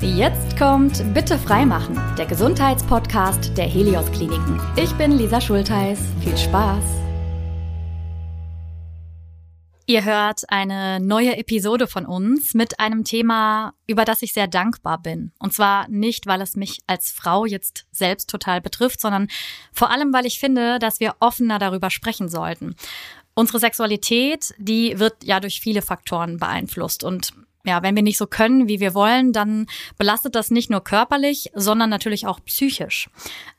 [0.00, 4.60] Jetzt kommt Bitte freimachen, der Gesundheitspodcast der Helios Kliniken.
[4.76, 5.98] Ich bin Lisa Schultheiß.
[6.22, 6.84] Viel Spaß.
[9.86, 15.02] Ihr hört eine neue Episode von uns mit einem Thema, über das ich sehr dankbar
[15.02, 15.32] bin.
[15.40, 19.26] Und zwar nicht, weil es mich als Frau jetzt selbst total betrifft, sondern
[19.72, 22.76] vor allem, weil ich finde, dass wir offener darüber sprechen sollten.
[23.34, 27.32] Unsere Sexualität, die wird ja durch viele Faktoren beeinflusst und
[27.64, 29.66] ja, wenn wir nicht so können, wie wir wollen, dann
[29.98, 33.10] belastet das nicht nur körperlich, sondern natürlich auch psychisch.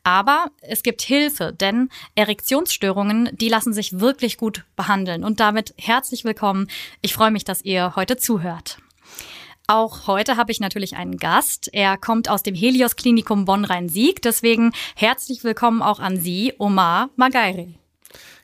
[0.03, 5.23] Aber es gibt Hilfe, denn Erektionsstörungen, die lassen sich wirklich gut behandeln.
[5.23, 6.67] Und damit herzlich willkommen.
[7.01, 8.77] Ich freue mich, dass ihr heute zuhört.
[9.67, 11.69] Auch heute habe ich natürlich einen Gast.
[11.73, 14.21] Er kommt aus dem Helios Klinikum Bonn-Rhein-Sieg.
[14.23, 17.79] Deswegen herzlich willkommen auch an Sie, Omar Magairi.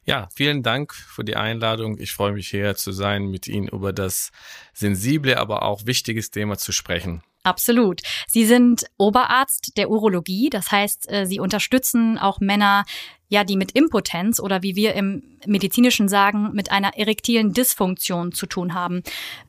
[0.06, 1.98] Ja, vielen Dank für die Einladung.
[2.00, 4.32] Ich freue mich hier zu sein, mit Ihnen über das
[4.74, 7.24] sensible, aber auch wichtiges Thema zu sprechen.
[7.42, 8.02] Absolut.
[8.28, 12.86] Sie sind Oberarzt der Urologie, das heißt, äh, Sie unterstützen auch Männer,
[13.30, 18.46] ja, die mit Impotenz oder wie wir im medizinischen sagen, mit einer erektilen Dysfunktion zu
[18.46, 19.04] tun haben.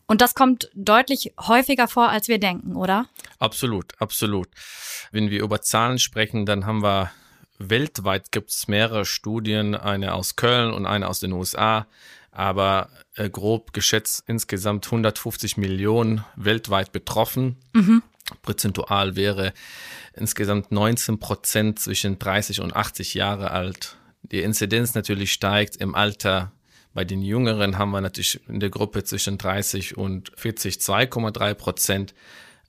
[0.06, 3.06] Und das kommt deutlich häufiger vor, als wir denken, oder?
[3.38, 4.48] Absolut, absolut.
[5.10, 7.10] Wenn wir über Zahlen sprechen, dann haben wir
[7.58, 11.86] weltweit gibt es mehrere Studien, eine aus Köln und eine aus den USA,
[12.30, 17.56] aber äh, grob geschätzt insgesamt 150 Millionen weltweit betroffen.
[17.72, 18.02] Mhm.
[18.42, 19.52] Prozentual wäre
[20.14, 23.96] insgesamt 19 Prozent zwischen 30 und 80 Jahre alt.
[24.22, 26.52] Die Inzidenz natürlich steigt im Alter.
[26.92, 32.14] Bei den Jüngeren haben wir natürlich in der Gruppe zwischen 30 und 40 2,3 Prozent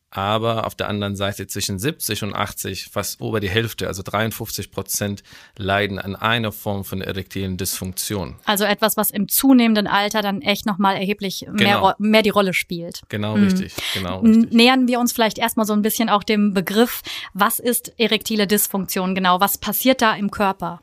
[0.10, 4.72] aber auf der anderen Seite zwischen 70 und 80 fast über die Hälfte, also 53
[4.72, 5.24] Prozent,
[5.58, 8.36] leiden an einer Form von erektilen Dysfunktion.
[8.46, 11.82] Also etwas, was im zunehmenden Alter dann echt nochmal erheblich genau.
[11.82, 13.02] mehr, mehr die Rolle spielt.
[13.10, 13.44] Genau mhm.
[13.44, 14.52] richtig, genau richtig.
[14.52, 17.02] Nähern wir uns vielleicht erstmal so ein bisschen auch dem Begriff,
[17.34, 19.42] was ist erektile Dysfunktion genau?
[19.42, 20.82] Was passiert da im Körper?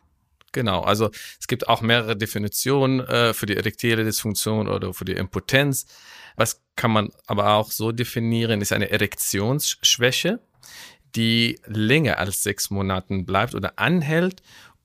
[0.55, 5.13] Genau, also es gibt auch mehrere Definitionen äh, für die erektile Dysfunktion oder für die
[5.13, 5.85] Impotenz.
[6.37, 10.39] Was kann man aber auch so definieren, ist eine Erektionsschwäche,
[11.17, 14.43] die länger als sechs Monaten bleibt oder anhält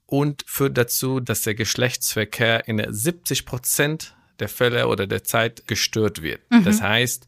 [0.08, 6.24] und führt dazu, dass der Geschlechtsverkehr in 70 Prozent der Fälle oder der Zeit gestört
[6.24, 6.42] wird.
[6.50, 6.64] Mhm.
[6.64, 7.28] Das heißt,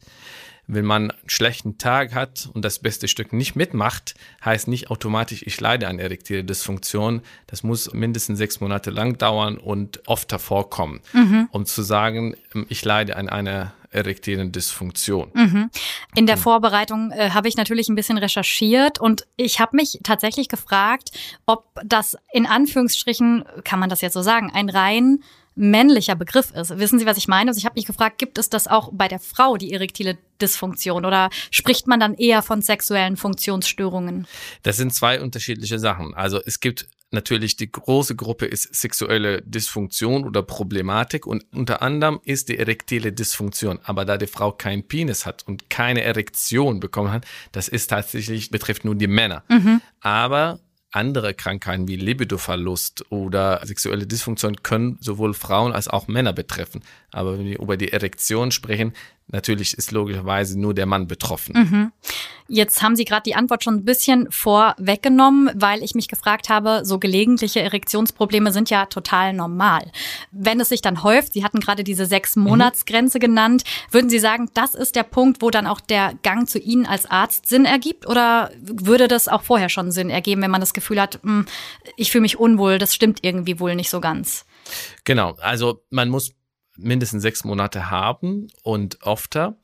[0.66, 4.14] wenn man einen schlechten Tag hat und das beste Stück nicht mitmacht,
[4.44, 7.22] heißt nicht automatisch, ich leide an erektile Dysfunktion.
[7.46, 11.48] Das muss mindestens sechs Monate lang dauern und oft hervorkommen, mhm.
[11.50, 12.36] um zu sagen,
[12.68, 15.30] ich leide an einer erektilen Dysfunktion.
[15.34, 15.70] Mhm.
[16.14, 20.48] In der Vorbereitung äh, habe ich natürlich ein bisschen recherchiert und ich habe mich tatsächlich
[20.48, 21.10] gefragt,
[21.44, 25.18] ob das in Anführungsstrichen, kann man das jetzt so sagen, ein rein
[25.54, 26.78] männlicher Begriff ist.
[26.78, 27.50] Wissen Sie, was ich meine?
[27.50, 31.04] Also ich habe mich gefragt, gibt es das auch bei der Frau, die erektile Dysfunktion,
[31.04, 34.26] oder spricht man dann eher von sexuellen Funktionsstörungen?
[34.62, 36.14] Das sind zwei unterschiedliche Sachen.
[36.14, 42.20] Also es gibt natürlich die große Gruppe ist sexuelle Dysfunktion oder Problematik und unter anderem
[42.24, 43.78] ist die erektile Dysfunktion.
[43.84, 48.50] Aber da die Frau keinen Penis hat und keine Erektion bekommen hat, das ist tatsächlich,
[48.50, 49.44] betrifft nur die Männer.
[49.48, 49.80] Mhm.
[50.00, 50.58] Aber
[50.92, 56.82] andere Krankheiten wie Libidoverlust oder sexuelle Dysfunktion können sowohl Frauen als auch Männer betreffen.
[57.10, 58.92] Aber wenn wir über die Erektion sprechen,
[59.32, 61.54] natürlich ist logischerweise nur der Mann betroffen.
[61.56, 61.92] Mhm.
[62.48, 66.82] Jetzt haben Sie gerade die Antwort schon ein bisschen vorweggenommen, weil ich mich gefragt habe,
[66.84, 69.90] so gelegentliche Erektionsprobleme sind ja total normal.
[70.32, 73.22] Wenn es sich dann häuft, Sie hatten gerade diese sechs Monatsgrenze mhm.
[73.22, 76.84] genannt, würden Sie sagen, das ist der Punkt, wo dann auch der Gang zu Ihnen
[76.84, 78.06] als Arzt Sinn ergibt?
[78.06, 81.46] Oder würde das auch vorher schon Sinn ergeben, wenn man das Gefühl hat, hm,
[81.96, 84.44] ich fühle mich unwohl, das stimmt irgendwie wohl nicht so ganz?
[85.04, 86.34] Genau, also man muss
[86.76, 89.56] mindestens sechs Monate haben und öfter.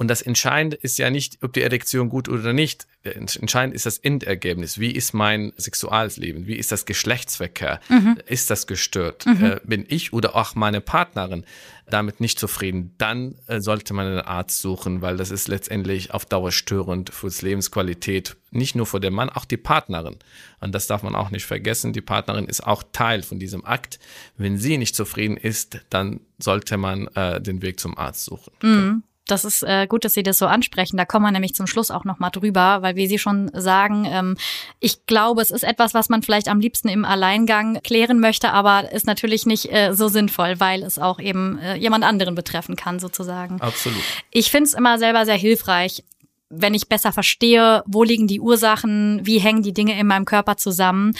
[0.00, 2.86] Und das Entscheidende ist ja nicht, ob die Erektion gut oder nicht.
[3.02, 4.80] Entscheidend ist das Endergebnis.
[4.80, 6.46] Wie ist mein Sexualleben?
[6.46, 7.80] Wie ist das Geschlechtsverkehr?
[7.90, 8.16] Mhm.
[8.24, 9.26] Ist das gestört?
[9.26, 9.44] Mhm.
[9.44, 11.44] Äh, bin ich oder auch meine Partnerin
[11.86, 12.94] damit nicht zufrieden?
[12.96, 17.42] Dann äh, sollte man einen Arzt suchen, weil das ist letztendlich auf Dauer störend fürs
[17.42, 18.38] Lebensqualität.
[18.52, 20.16] Nicht nur für den Mann, auch die Partnerin.
[20.60, 21.92] Und das darf man auch nicht vergessen.
[21.92, 23.98] Die Partnerin ist auch Teil von diesem Akt.
[24.38, 28.54] Wenn sie nicht zufrieden ist, dann sollte man äh, den Weg zum Arzt suchen.
[28.62, 29.02] Mhm.
[29.30, 30.96] Das ist äh, gut, dass Sie das so ansprechen.
[30.96, 34.36] Da kommen wir nämlich zum Schluss auch nochmal drüber, weil wie Sie schon sagen, ähm,
[34.80, 38.92] ich glaube, es ist etwas, was man vielleicht am liebsten im Alleingang klären möchte, aber
[38.92, 42.98] ist natürlich nicht äh, so sinnvoll, weil es auch eben äh, jemand anderen betreffen kann,
[42.98, 43.60] sozusagen.
[43.60, 44.00] Absolut.
[44.30, 46.02] Ich finde es immer selber sehr hilfreich,
[46.50, 50.56] wenn ich besser verstehe, wo liegen die Ursachen, wie hängen die Dinge in meinem Körper
[50.56, 51.14] zusammen,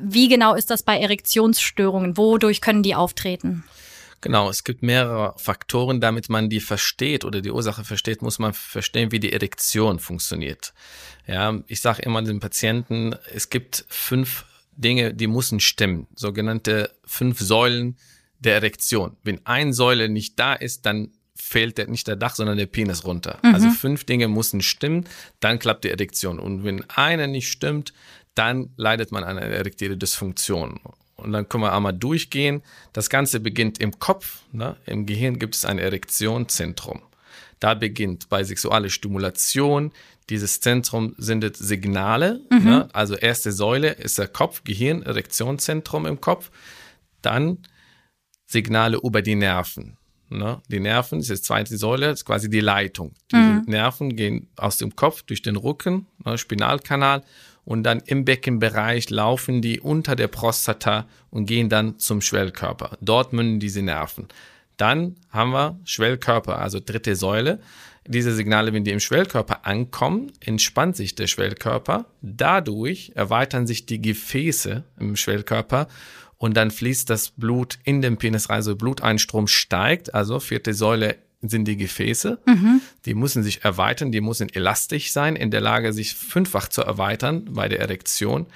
[0.00, 3.64] wie genau ist das bei Erektionsstörungen, wodurch können die auftreten?
[4.26, 8.54] Genau, es gibt mehrere Faktoren, damit man die versteht oder die Ursache versteht, muss man
[8.54, 10.74] verstehen, wie die Erektion funktioniert.
[11.28, 17.38] Ja, ich sage immer den Patienten, es gibt fünf Dinge, die müssen stimmen, sogenannte fünf
[17.38, 17.98] Säulen
[18.40, 19.16] der Erektion.
[19.22, 23.04] Wenn eine Säule nicht da ist, dann fällt der, nicht der Dach, sondern der Penis
[23.04, 23.38] runter.
[23.44, 23.54] Mhm.
[23.54, 25.04] Also fünf Dinge müssen stimmen,
[25.38, 26.40] dann klappt die Erektion.
[26.40, 27.92] Und wenn eine nicht stimmt,
[28.34, 30.80] dann leidet man an einer erektile Dysfunktion.
[31.16, 32.62] Und dann können wir einmal durchgehen.
[32.92, 34.42] Das Ganze beginnt im Kopf.
[34.52, 34.76] Ne?
[34.86, 37.02] Im Gehirn gibt es ein Erektionszentrum.
[37.58, 39.92] Da beginnt bei sexueller Stimulation.
[40.28, 42.42] Dieses Zentrum sendet Signale.
[42.50, 42.64] Mhm.
[42.64, 42.88] Ne?
[42.92, 46.50] Also erste Säule ist der Kopf, Gehirn, Erektionszentrum im Kopf.
[47.22, 47.58] Dann
[48.44, 49.96] Signale über die Nerven.
[50.28, 50.60] Ne?
[50.68, 53.14] Die Nerven, das ist die zweite Säule, ist quasi die Leitung.
[53.32, 53.62] Die mhm.
[53.66, 57.22] Nerven gehen aus dem Kopf durch den Rücken, ne, Spinalkanal
[57.66, 62.96] und dann im Beckenbereich laufen die unter der Prostata und gehen dann zum Schwellkörper.
[63.02, 64.28] Dort münden diese Nerven.
[64.76, 67.60] Dann haben wir Schwellkörper, also dritte Säule.
[68.06, 72.06] Diese Signale, wenn die im Schwellkörper ankommen, entspannt sich der Schwellkörper.
[72.22, 75.88] Dadurch erweitern sich die Gefäße im Schwellkörper
[76.38, 81.16] und dann fließt das Blut in den Penis rein, also Bluteinstrom steigt, also vierte Säule
[81.42, 82.38] sind die Gefäße.
[82.46, 82.80] Mhm.
[83.04, 87.46] Die müssen sich erweitern, die müssen elastisch sein, in der Lage, sich fünffach zu erweitern
[87.50, 88.46] bei der Erektion.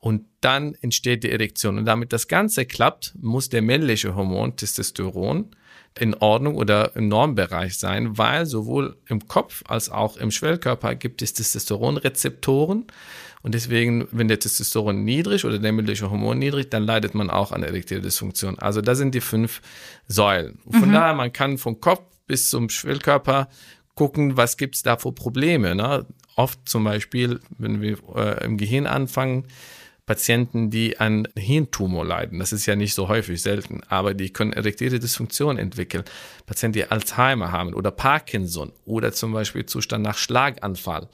[0.00, 1.78] Und dann entsteht die Erektion.
[1.78, 5.50] Und damit das Ganze klappt, muss der männliche Hormon Testosteron
[5.98, 11.22] in Ordnung oder im Normbereich sein, weil sowohl im Kopf als auch im Schwellkörper gibt
[11.22, 12.86] es Testosteronrezeptoren.
[13.42, 17.50] Und deswegen, wenn der Testosteron niedrig oder der männliche Hormon niedrig, dann leidet man auch
[17.50, 18.58] an erektiler Dysfunktion.
[18.58, 19.60] Also das sind die fünf
[20.06, 20.60] Säulen.
[20.70, 20.92] Von mhm.
[20.92, 23.48] daher, man kann vom Kopf bis zum Schwellkörper
[23.96, 25.74] gucken, was gibt's da für Probleme.
[25.74, 26.06] Ne?
[26.36, 29.44] Oft zum Beispiel, wenn wir äh, im Gehirn anfangen,
[30.06, 32.38] Patienten, die an Hirntumor leiden.
[32.38, 36.04] Das ist ja nicht so häufig, selten, aber die können erektile Dysfunktion entwickeln.
[36.46, 41.08] Patienten, die Alzheimer haben oder Parkinson oder zum Beispiel Zustand nach Schlaganfall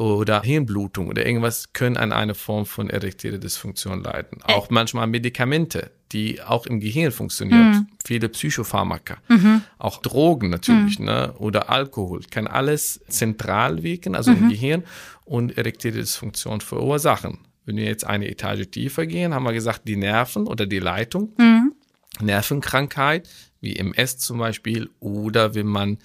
[0.00, 4.38] oder Hirnblutung oder irgendwas können an eine Form von erektiler Dysfunktion leiden.
[4.46, 4.54] Äh.
[4.54, 7.70] Auch manchmal Medikamente, die auch im Gehirn funktionieren.
[7.70, 7.86] Mhm.
[8.02, 9.62] Viele Psychopharmaka, mhm.
[9.78, 11.04] auch Drogen natürlich, mhm.
[11.04, 11.34] ne?
[11.38, 14.48] oder Alkohol, kann alles zentral wirken, also im mhm.
[14.48, 14.84] Gehirn
[15.26, 17.38] und erektile Dysfunktion verursachen.
[17.66, 21.34] Wenn wir jetzt eine Etage tiefer gehen, haben wir gesagt, die Nerven oder die Leitung,
[21.36, 21.74] mhm.
[22.20, 23.28] Nervenkrankheit,
[23.60, 25.98] wie MS zum Beispiel, oder wenn man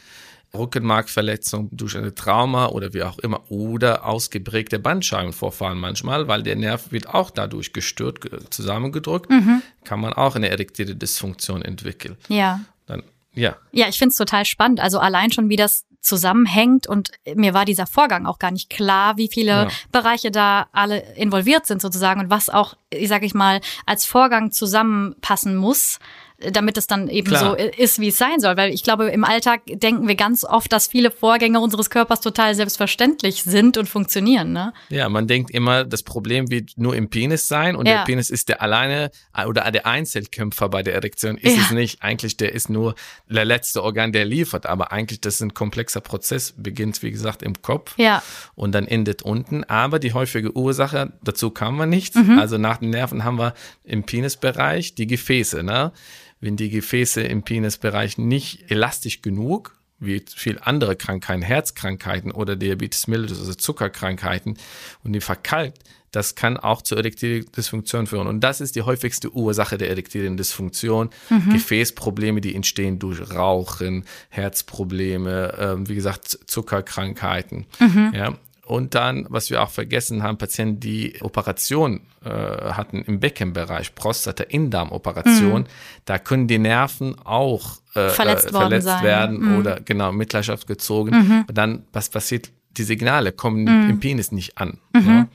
[0.58, 6.92] Rückenmarkverletzung durch eine Trauma oder wie auch immer oder ausgeprägte Bandscheibenvorfallen manchmal, weil der Nerv
[6.92, 8.20] wird auch dadurch gestört,
[8.50, 9.62] zusammengedrückt, mhm.
[9.84, 12.18] kann man auch eine erektile Dysfunktion entwickeln.
[12.28, 12.62] Ja.
[12.86, 13.04] Dann,
[13.34, 13.56] ja.
[13.72, 14.80] Ja, ich finde es total spannend.
[14.80, 19.18] Also allein schon, wie das zusammenhängt und mir war dieser Vorgang auch gar nicht klar,
[19.18, 19.68] wie viele ja.
[19.92, 24.52] Bereiche da alle involviert sind sozusagen und was auch, ich sage ich mal, als Vorgang
[24.52, 26.00] zusammenpassen muss
[26.40, 27.52] damit es dann eben Klar.
[27.52, 28.58] so ist, wie es sein soll.
[28.58, 32.56] Weil ich glaube, im Alltag denken wir ganz oft, dass viele Vorgänge unseres Körpers total
[32.56, 34.52] selbstverständlich sind und funktionieren.
[34.52, 34.74] Ne?
[34.90, 37.98] Ja, man denkt immer, das Problem wird nur im Penis sein und ja.
[37.98, 39.12] der Penis ist der alleine
[39.48, 41.38] oder der Einzelkämpfer bei der Erektion.
[41.38, 41.64] Ist ja.
[41.64, 42.02] es nicht.
[42.02, 42.96] Eigentlich, der ist nur
[43.30, 44.66] der letzte Organ, der liefert.
[44.66, 46.54] Aber eigentlich, das ist ein komplexer Prozess.
[46.58, 48.22] Beginnt, wie gesagt, im Kopf ja.
[48.56, 49.64] und dann endet unten.
[49.64, 52.16] Aber die häufige Ursache, dazu kam man nicht.
[52.16, 52.40] Mhm.
[52.40, 53.54] Also nach den Nerven haben wir
[53.84, 55.64] im Penisbereich die Gefäße.
[55.64, 55.92] Ne?
[56.40, 63.08] Wenn die Gefäße im Penisbereich nicht elastisch genug, wie viel andere Krankheiten, Herzkrankheiten oder Diabetes
[63.08, 64.58] mellitus, also Zuckerkrankheiten,
[65.04, 65.80] und die verkalkt,
[66.12, 68.28] das kann auch zur erektilen Dysfunktion führen.
[68.28, 71.10] Und das ist die häufigste Ursache der erektilen Dysfunktion.
[71.30, 71.50] Mhm.
[71.52, 77.66] Gefäßprobleme, die entstehen durch Rauchen, Herzprobleme, äh, wie gesagt, Zuckerkrankheiten.
[77.80, 78.14] Mhm.
[78.16, 78.38] Ja.
[78.66, 84.44] Und dann, was wir auch vergessen haben, Patienten, die Operation äh, hatten im Beckenbereich, Prostata,
[84.44, 85.68] Indarmoperation, mhm.
[86.06, 89.60] da können die Nerven auch äh, verletzt, äh, verletzt sein, werden mhm.
[89.60, 91.12] oder genau Mitleidenschaft gezogen.
[91.16, 91.46] Mhm.
[91.48, 92.52] Und dann, was passiert?
[92.72, 93.90] Die Signale kommen mhm.
[93.90, 94.80] im Penis nicht an.
[94.94, 95.28] Ne?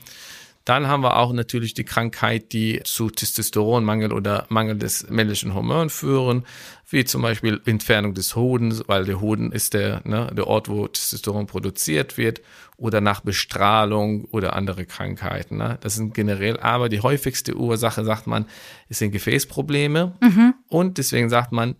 [0.71, 5.93] Dann haben wir auch natürlich die Krankheit, die zu Testosteronmangel oder Mangel des männlichen Hormons
[5.93, 6.45] führen,
[6.89, 10.87] wie zum Beispiel Entfernung des Hodens, weil der Hoden ist der, ne, der Ort, wo
[10.87, 12.39] Testosteron produziert wird,
[12.77, 15.57] oder nach Bestrahlung oder andere Krankheiten.
[15.57, 15.77] Ne?
[15.81, 18.45] Das sind generell, aber die häufigste Ursache, sagt man,
[18.87, 20.13] sind Gefäßprobleme.
[20.21, 20.53] Mhm.
[20.69, 21.75] Und deswegen sagt man,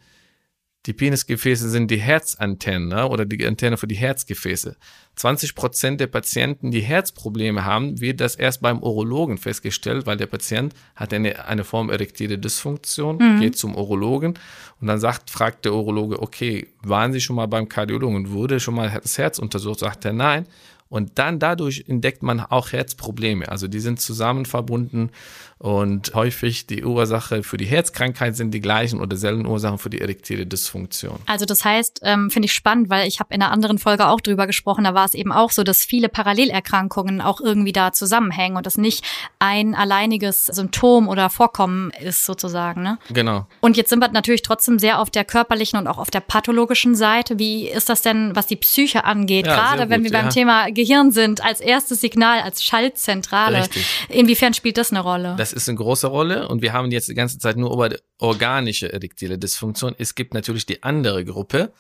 [0.88, 4.76] die Penisgefäße sind die Herzantennen ne, oder die Antenne für die Herzgefäße.
[5.16, 10.26] 20 Prozent der Patienten, die Herzprobleme haben, wird das erst beim Urologen festgestellt, weil der
[10.26, 13.40] Patient hat eine, eine Form erektile Dysfunktion, mhm.
[13.40, 14.40] geht zum Urologen
[14.80, 18.32] und dann sagt, fragt der Urologe, okay, waren Sie schon mal beim Kardiologen?
[18.32, 19.80] Wurde schon mal das Herz untersucht?
[19.80, 20.48] Sagt er nein.
[20.92, 23.48] Und dann dadurch entdeckt man auch Herzprobleme.
[23.48, 25.10] Also die sind zusammen verbunden
[25.58, 30.02] und häufig die Ursache für die Herzkrankheit sind die gleichen oder selben Ursachen für die
[30.02, 31.20] erektile Dysfunktion.
[31.28, 34.20] Also das heißt, ähm, finde ich spannend, weil ich habe in einer anderen Folge auch
[34.20, 38.58] drüber gesprochen, da war es eben auch so, dass viele Parallelerkrankungen auch irgendwie da zusammenhängen
[38.58, 39.06] und das nicht
[39.40, 42.82] ein alleiniges Symptom oder Vorkommen ist sozusagen.
[42.82, 42.98] Ne?
[43.14, 43.46] Genau.
[43.62, 46.96] Und jetzt sind wir natürlich trotzdem sehr auf der körperlichen und auch auf der pathologischen
[46.96, 47.38] Seite.
[47.38, 49.46] Wie ist das denn, was die Psyche angeht?
[49.46, 53.62] Ja, Gerade wenn wir beim Thema Gehirn sind, als erstes Signal, als Schaltzentrale.
[53.62, 53.86] Richtig.
[54.10, 55.36] Inwiefern spielt das eine Rolle?
[55.38, 57.98] Das ist eine große Rolle und wir haben jetzt die ganze Zeit nur über die
[58.18, 59.96] organische erektile Dysfunktion.
[59.98, 61.72] Es gibt natürlich die andere Gruppe,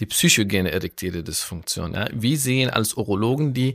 [0.00, 1.94] die psychogene erektile Dysfunktion.
[1.94, 2.08] Ja.
[2.12, 3.74] Wir sehen als Urologen die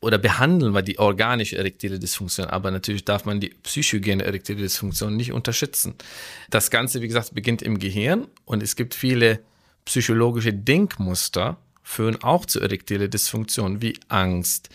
[0.00, 5.14] oder behandeln wir die organische erektile Dysfunktion, aber natürlich darf man die psychogene erektile Dysfunktion
[5.16, 5.94] nicht unterschätzen.
[6.48, 9.40] Das Ganze, wie gesagt, beginnt im Gehirn und es gibt viele
[9.84, 11.58] psychologische Denkmuster,
[11.90, 14.70] führen auch zu erektiler Dysfunktion wie Angst,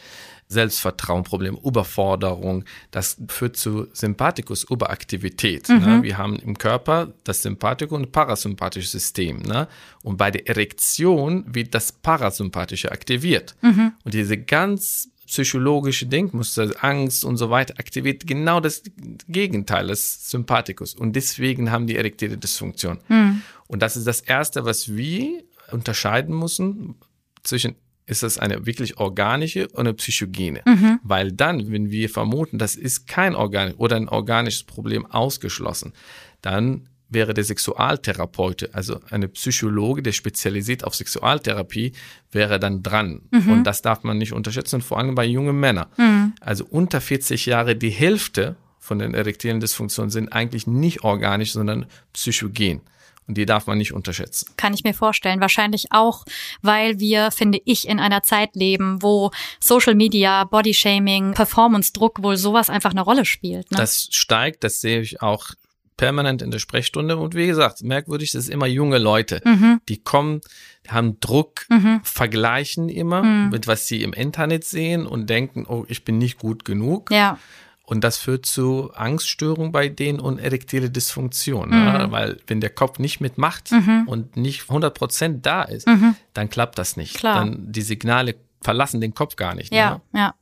[0.48, 2.65] Selbstvertrauenproblem, Überforderung.
[2.91, 5.69] Das führt zu Sympathikus-Überaktivität.
[5.69, 5.75] Ne?
[5.75, 5.86] Mhm.
[5.86, 6.03] Ne?
[6.03, 9.39] Wir haben im Körper das Sympathikus und parasympathische System.
[9.39, 9.67] Ne?
[10.03, 13.55] Und bei der Erektion wird das Parasympathische aktiviert.
[13.62, 13.93] Mhm.
[14.03, 18.84] Und diese ganz psychologische Denkmuster, Angst und so weiter, aktiviert genau das
[19.27, 20.93] Gegenteil des Sympathikus.
[20.93, 23.00] Und deswegen haben die erektile Dysfunktion.
[23.07, 23.41] Mhm.
[23.67, 25.43] Und das ist das Erste, was wir
[25.75, 26.96] unterscheiden müssen
[27.44, 27.75] zwischen
[28.08, 30.62] ist das eine wirklich organische oder eine psychogene.
[30.65, 31.00] Mhm.
[31.03, 35.94] Weil dann, wenn wir vermuten, das ist kein organisch oder ein organisches Problem ausgeschlossen,
[36.41, 41.94] dann wäre der Sexualtherapeut, also eine Psychologe, der spezialisiert auf Sexualtherapie,
[42.32, 43.22] wäre dann dran.
[43.32, 43.51] Mhm.
[43.51, 45.88] Und das darf man nicht unterschätzen, vor allem bei jungen Männern.
[45.98, 46.34] Mhm.
[46.41, 51.88] Also unter 40 Jahre, die Hälfte von den erektilen Dysfunktionen sind eigentlich nicht organisch, sondern
[52.13, 52.82] psychogen.
[53.27, 54.51] Und die darf man nicht unterschätzen.
[54.55, 55.41] Kann ich mir vorstellen.
[55.41, 56.25] Wahrscheinlich auch,
[56.62, 62.70] weil wir, finde ich, in einer Zeit leben, wo Social Media, Bodyshaming, Performance-Druck wohl sowas
[62.70, 63.72] einfach eine Rolle spielt.
[63.72, 63.77] Ne?
[63.77, 65.50] Das steigt, das sehe ich auch
[65.98, 67.17] permanent in der Sprechstunde.
[67.17, 69.82] Und wie gesagt, merkwürdig, das ist immer junge Leute, mhm.
[69.88, 70.41] die kommen,
[70.88, 72.01] haben Druck, mhm.
[72.03, 73.50] vergleichen immer mhm.
[73.50, 77.12] mit was sie im Internet sehen und denken, oh, ich bin nicht gut genug.
[77.12, 77.39] Ja.
[77.86, 81.70] Und das führt zu Angststörungen bei denen und erektile Dysfunktion.
[81.70, 81.74] Mhm.
[81.74, 82.12] Ja?
[82.12, 84.06] Weil wenn der Kopf nicht mitmacht mhm.
[84.08, 86.15] und nicht 100 Prozent da ist, mhm.
[86.34, 87.15] dann klappt das nicht.
[87.15, 87.36] Klar.
[87.36, 89.72] Dann die Signale verlassen den Kopf gar nicht.
[89.72, 90.20] Ja, ne?
[90.20, 90.36] ja.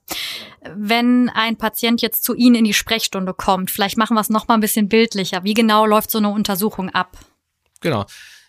[0.75, 4.47] Wenn ein Patient jetzt zu Ihnen in die Sprechstunde kommt, vielleicht machen wir es noch
[4.47, 5.43] mal ein bisschen bildlicher.
[5.43, 7.17] Wie genau läuft so eine Untersuchung ab?
[7.81, 8.05] Genau.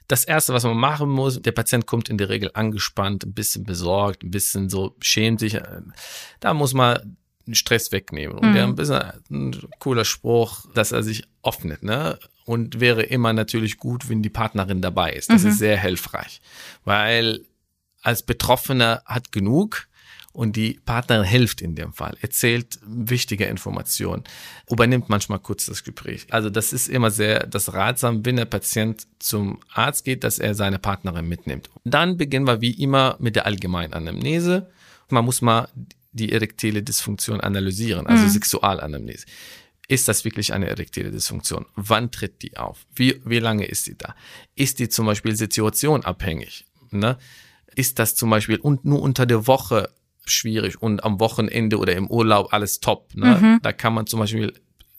[0.07, 3.65] Das erste, was man machen muss, der Patient kommt in der Regel angespannt, ein bisschen
[3.65, 5.59] besorgt, ein bisschen so schämt sich.
[6.41, 7.17] Da muss man
[7.53, 8.39] Stress wegnehmen.
[8.39, 8.55] Und mhm.
[8.55, 12.19] der ein bisschen ein cooler Spruch, dass er sich öffnet, ne?
[12.47, 15.31] Und wäre immer natürlich gut, wenn die Partnerin dabei ist.
[15.31, 15.51] Das mhm.
[15.51, 16.41] ist sehr hilfreich.
[16.85, 17.41] Weil
[18.03, 19.89] als Betroffener hat genug
[20.35, 24.25] und die Partnerin hilft in dem Fall, erzählt wichtige Informationen,
[24.69, 26.27] übernimmt manchmal kurz das Gespräch.
[26.31, 30.55] Also das ist immer sehr das ratsam, wenn der Patient zum Arzt geht, dass er
[30.55, 31.71] seine Partnerin mitnimmt.
[31.85, 34.71] Dann beginnen wir wie immer mit der allgemeinen Anamnese.
[35.09, 35.69] Man muss mal
[36.15, 38.31] die erektile Dysfunktion analysieren, also mhm.
[38.31, 39.27] Sexualanamnese.
[39.87, 41.67] Ist das wirklich eine erektile Dysfunktion?
[41.75, 42.87] Wann tritt die auf?
[42.95, 44.15] Wie, wie lange ist sie da?
[44.55, 46.65] Ist die zum Beispiel situationabhängig?
[46.91, 47.19] Ne?
[47.75, 49.91] Ist das zum Beispiel und nur unter der Woche
[50.25, 53.15] schwierig und am Wochenende oder im Urlaub alles top?
[53.15, 53.39] Ne?
[53.39, 53.59] Mhm.
[53.63, 54.55] Da kann man zum Beispiel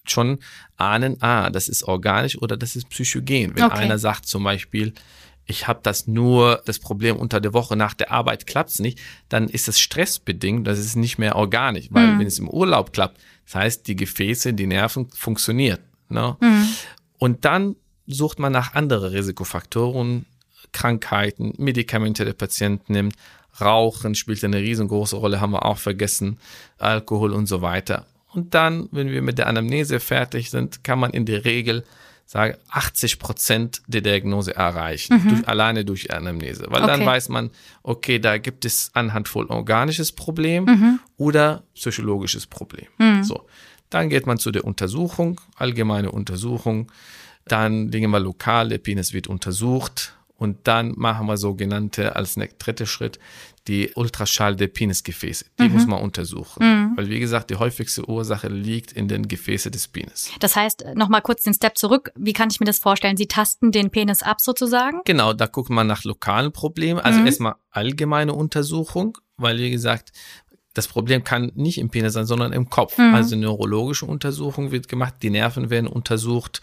[0.07, 0.37] schon
[0.77, 3.55] ahnen, ah, das ist organisch oder das ist psychogen.
[3.55, 3.77] Wenn okay.
[3.77, 4.93] einer sagt zum Beispiel,
[5.45, 8.99] ich habe das nur, das Problem unter der Woche nach der Arbeit klappt's nicht,
[9.29, 12.19] dann ist es stressbedingt, das ist nicht mehr organisch, weil mhm.
[12.19, 15.79] wenn es im Urlaub klappt, das heißt, die Gefäße, die Nerven funktionieren.
[16.09, 16.35] Ne?
[16.41, 16.67] Mhm.
[17.17, 17.75] Und dann
[18.07, 20.25] sucht man nach anderen Risikofaktoren,
[20.71, 23.15] Krankheiten, Medikamente der Patient nimmt,
[23.61, 26.39] Rauchen spielt eine riesengroße Rolle, haben wir auch vergessen,
[26.77, 28.05] Alkohol und so weiter.
[28.33, 31.85] Und dann, wenn wir mit der Anamnese fertig sind, kann man in der Regel
[32.25, 35.29] sage 80 Prozent der Diagnose erreichen, mhm.
[35.29, 36.65] durch, alleine durch Anamnese.
[36.69, 36.91] Weil okay.
[36.91, 37.51] dann weiß man,
[37.83, 40.99] okay, da gibt es anhand von organisches Problem mhm.
[41.17, 42.87] oder psychologisches Problem.
[42.97, 43.23] Mhm.
[43.23, 43.45] So.
[43.89, 46.91] Dann geht man zu der Untersuchung, allgemeine Untersuchung.
[47.45, 50.15] Dann legen wir lokal, der Penis wird untersucht.
[50.37, 53.19] Und dann machen wir sogenannte, als dritter Schritt,
[53.67, 55.45] die Ultraschall der Penisgefäße.
[55.59, 55.73] Die mhm.
[55.73, 56.63] muss man untersuchen.
[56.63, 56.97] Mhm.
[56.97, 60.31] Weil, wie gesagt, die häufigste Ursache liegt in den Gefäßen des Penis.
[60.39, 62.11] Das heißt, nochmal kurz den Step zurück.
[62.15, 63.17] Wie kann ich mir das vorstellen?
[63.17, 65.01] Sie tasten den Penis ab sozusagen?
[65.05, 66.99] Genau, da guckt man nach lokalen Problemen.
[66.99, 67.25] Also mhm.
[67.25, 70.11] erstmal allgemeine Untersuchung, weil, wie gesagt,
[70.75, 72.97] das Problem kann nicht im Penis sein, sondern im Kopf.
[72.97, 73.15] Mhm.
[73.15, 76.61] Also neurologische Untersuchung wird gemacht, die Nerven werden untersucht,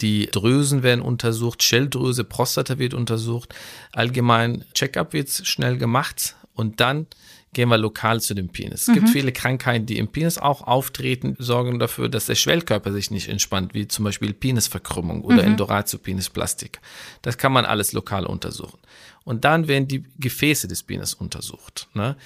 [0.00, 3.54] die Drüsen werden untersucht, Schilddrüse, Prostata wird untersucht.
[3.92, 7.06] Allgemein Checkup wird schnell gemacht und dann
[7.54, 8.88] gehen wir lokal zu dem Penis.
[8.88, 13.10] Es gibt viele Krankheiten, die im Penis auch auftreten, sorgen dafür, dass der Schwellkörper sich
[13.10, 15.50] nicht entspannt, wie zum Beispiel Penisverkrümmung oder Mhm.
[15.52, 16.80] Endoratio-Penisplastik.
[17.20, 18.78] Das kann man alles lokal untersuchen.
[19.24, 21.88] Und dann werden die Gefäße des Penis untersucht.
[21.94, 22.16] Ne?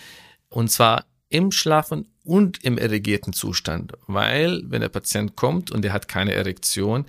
[0.48, 5.92] Und zwar im Schlafen und im erregierten Zustand, weil wenn der Patient kommt und er
[5.92, 7.04] hat keine Erektion,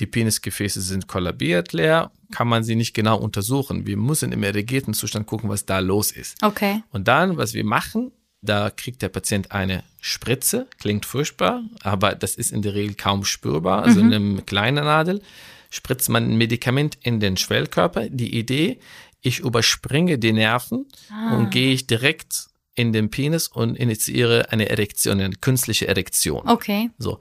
[0.00, 3.86] die Penisgefäße sind kollabiert leer, kann man sie nicht genau untersuchen.
[3.86, 6.42] Wir müssen im erregierten Zustand gucken, was da los ist.
[6.42, 6.82] Okay.
[6.90, 12.34] Und dann, was wir machen, da kriegt der Patient eine Spritze, klingt furchtbar, aber das
[12.34, 15.22] ist in der Regel kaum spürbar, also in einem kleinen Nadel,
[15.70, 18.08] spritzt man ein Medikament in den Schwellkörper.
[18.08, 18.80] Die Idee,
[19.20, 20.86] ich überspringe die Nerven
[21.32, 26.48] und gehe ich direkt in den Penis und initiiere eine Erektion, eine künstliche Erektion.
[26.48, 26.90] Okay.
[26.98, 27.20] So.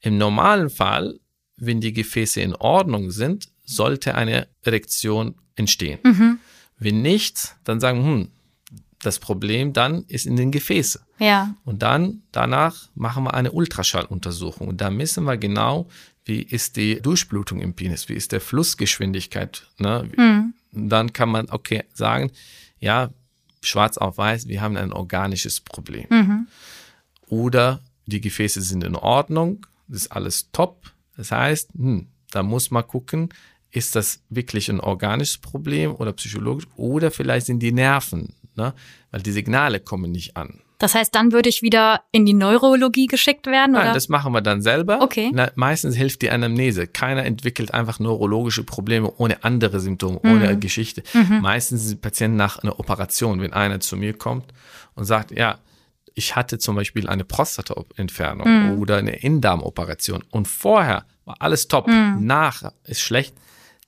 [0.00, 1.18] Im normalen Fall,
[1.56, 5.98] wenn die Gefäße in Ordnung sind, sollte eine Erektion entstehen.
[6.78, 8.28] Wenn nicht, dann sagen, hm,
[9.00, 11.00] das Problem dann ist in den Gefäßen.
[11.18, 11.54] Ja.
[11.64, 14.68] Und dann, danach machen wir eine Ultraschalluntersuchung.
[14.68, 15.88] Und da messen wir genau,
[16.24, 19.66] wie ist die Durchblutung im Penis, wie ist der Flussgeschwindigkeit.
[19.78, 20.10] Ne?
[20.72, 22.32] Dann kann man, okay, sagen,
[22.80, 23.10] ja,
[23.62, 26.06] schwarz auf weiß, wir haben ein organisches Problem.
[27.28, 30.92] Oder die Gefäße sind in Ordnung, das ist alles top.
[31.16, 33.30] Das heißt, hm, da muss man gucken,
[33.70, 38.74] ist das wirklich ein organisches Problem oder psychologisch oder vielleicht sind die Nerven, ne?
[39.10, 40.60] weil die Signale kommen nicht an.
[40.78, 43.94] Das heißt, dann würde ich wieder in die Neurologie geschickt werden, Nein, oder?
[43.94, 45.00] das machen wir dann selber.
[45.00, 45.30] Okay.
[45.32, 46.86] Na, meistens hilft die Anamnese.
[46.86, 51.02] Keiner entwickelt einfach neurologische Probleme ohne andere Symptome, ohne Geschichte.
[51.40, 54.52] Meistens sind Patienten nach einer Operation, wenn einer zu mir kommt
[54.94, 55.58] und sagt, ja,
[56.16, 62.72] ich hatte zum Beispiel eine Prostata-Entfernung oder eine Innendarmoperation und vorher war alles top, nach
[62.84, 63.34] ist schlecht,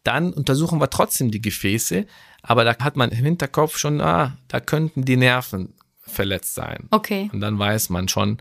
[0.04, 2.06] dann untersuchen wir trotzdem die Gefäße,
[2.42, 6.88] aber da hat man im Hinterkopf schon, ah, da könnten die Nerven verletzt sein.
[6.90, 7.30] Okay.
[7.32, 8.38] Und dann weiß man schon,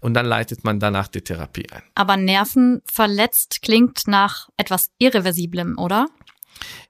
[0.00, 1.82] und dann leitet man danach die Therapie ein.
[1.94, 6.06] Aber Nerven verletzt klingt nach etwas Irreversiblem, oder?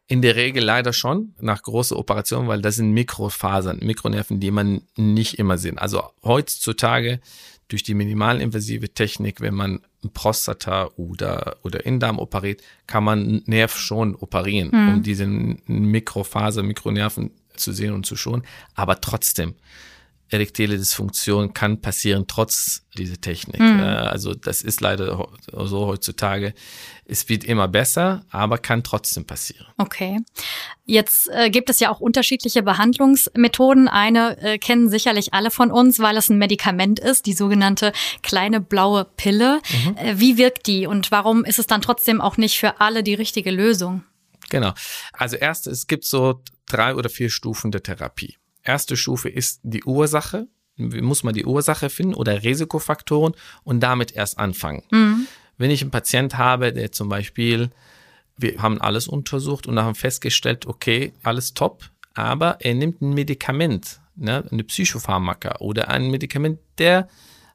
[0.08, 4.82] In der Regel leider schon nach großer Operation, weil das sind Mikrofasern, Mikronerven, die man
[4.96, 5.78] nicht immer sieht.
[5.78, 7.20] Also heutzutage
[7.68, 9.80] durch die minimalinvasive Technik, wenn man
[10.14, 17.73] Prostata oder, oder Innendarm operiert, kann man Nerv schon operieren, um diese Mikrofaser, Mikronerven zu
[17.73, 18.45] sehen und zu schonen.
[18.75, 19.54] Aber trotzdem,
[20.30, 23.60] erektile Dysfunktion kann passieren trotz dieser Technik.
[23.60, 23.65] Äh,
[24.17, 26.54] Also das ist leider so heutzutage.
[27.04, 29.67] Es wird immer besser, aber kann trotzdem passieren.
[29.76, 30.21] Okay.
[30.84, 33.89] Jetzt äh, gibt es ja auch unterschiedliche Behandlungsmethoden.
[33.89, 38.60] Eine äh, kennen sicherlich alle von uns, weil es ein Medikament ist, die sogenannte kleine
[38.60, 39.60] blaue Pille.
[39.97, 43.15] Äh, wie wirkt die und warum ist es dann trotzdem auch nicht für alle die
[43.15, 44.04] richtige Lösung?
[44.49, 44.73] Genau.
[45.12, 48.36] Also erst, es gibt so drei oder vier Stufen der Therapie.
[48.67, 50.49] Erste Stufe ist die Ursache.
[50.76, 53.33] Muss man die Ursache finden oder Risikofaktoren
[53.65, 54.83] und damit erst anfangen.
[55.57, 57.71] Wenn ich einen Patient habe, der zum Beispiel,
[58.37, 64.00] wir haben alles untersucht und haben festgestellt, okay, alles top, aber er nimmt ein Medikament,
[64.17, 67.09] ne, eine Psychopharmaka oder ein Medikament, der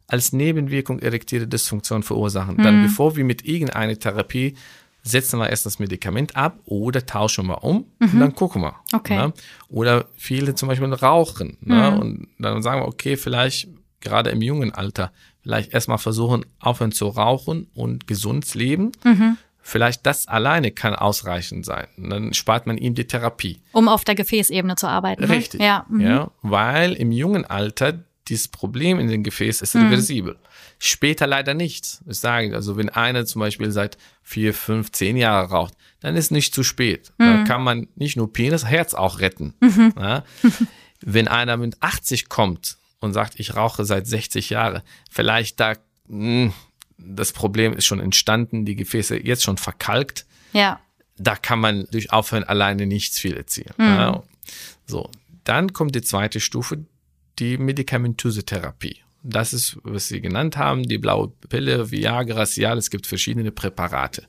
[0.07, 2.57] als Nebenwirkung erektile Dysfunktion verursachen.
[2.57, 4.55] Dann bevor wir mit irgendeiner Therapie
[5.03, 8.75] setzen wir erst das Medikament ab oder tauschen wir um und dann gucken wir.
[8.93, 9.15] Okay.
[9.15, 9.33] Ne?
[9.69, 11.57] Oder viele zum Beispiel rauchen.
[11.61, 11.97] Ne?
[11.99, 13.67] Und dann sagen wir, okay, vielleicht
[13.99, 15.11] gerade im jungen Alter,
[15.41, 18.91] vielleicht erstmal versuchen, aufhören zu rauchen und gesund leben.
[19.63, 21.87] Vielleicht das alleine kann ausreichend sein.
[21.97, 23.61] Und dann spart man ihm die Therapie.
[23.71, 25.21] Um auf der Gefäßebene zu arbeiten.
[25.23, 25.29] Ne?
[25.29, 25.61] Richtig.
[25.61, 25.85] Ja.
[25.87, 26.01] mhm.
[26.01, 26.31] ja.
[26.41, 30.37] Weil im jungen Alter dieses Problem in den Gefäßen ist reversibel.
[30.79, 31.99] Später leider nicht.
[32.07, 36.31] Ich sage, also wenn einer zum Beispiel seit vier, fünf, zehn Jahren raucht, dann ist
[36.31, 37.11] nicht zu spät.
[37.19, 39.53] Da kann man nicht nur Penis, Herz auch retten.
[39.95, 40.23] Ja.
[41.01, 45.73] wenn einer mit 80 kommt und sagt, ich rauche seit 60 Jahren, vielleicht da,
[46.07, 46.51] mh,
[46.97, 50.79] das Problem ist schon entstanden, die Gefäße jetzt schon verkalkt Ja.
[51.17, 53.73] da kann man durch Aufhören alleine nichts viel erzielen.
[53.79, 54.23] Ja.
[54.85, 55.09] So,
[55.43, 56.85] dann kommt die zweite Stufe,
[57.41, 59.01] die medikamentöse Therapie.
[59.23, 64.25] Das ist, was Sie genannt haben, die blaue Pille, Viagra, Cial, es gibt verschiedene Präparate.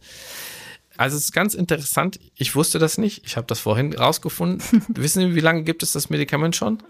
[0.98, 4.84] Also es ist ganz interessant, ich wusste das nicht, ich habe das vorhin rausgefunden.
[4.88, 6.82] Wissen Sie, wie lange gibt es das Medikament schon?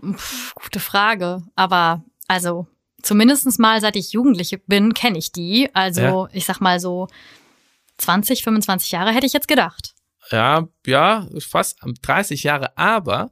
[0.55, 1.43] Gute Frage.
[1.55, 2.67] Aber also
[3.03, 5.69] zumindest mal seit ich Jugendliche bin, kenne ich die.
[5.75, 6.29] Also Ja.
[6.33, 7.09] ich sag mal so
[7.99, 9.95] 20, 25 Jahre hätte ich jetzt gedacht.
[10.31, 13.31] Ja, ja, fast 30 Jahre, aber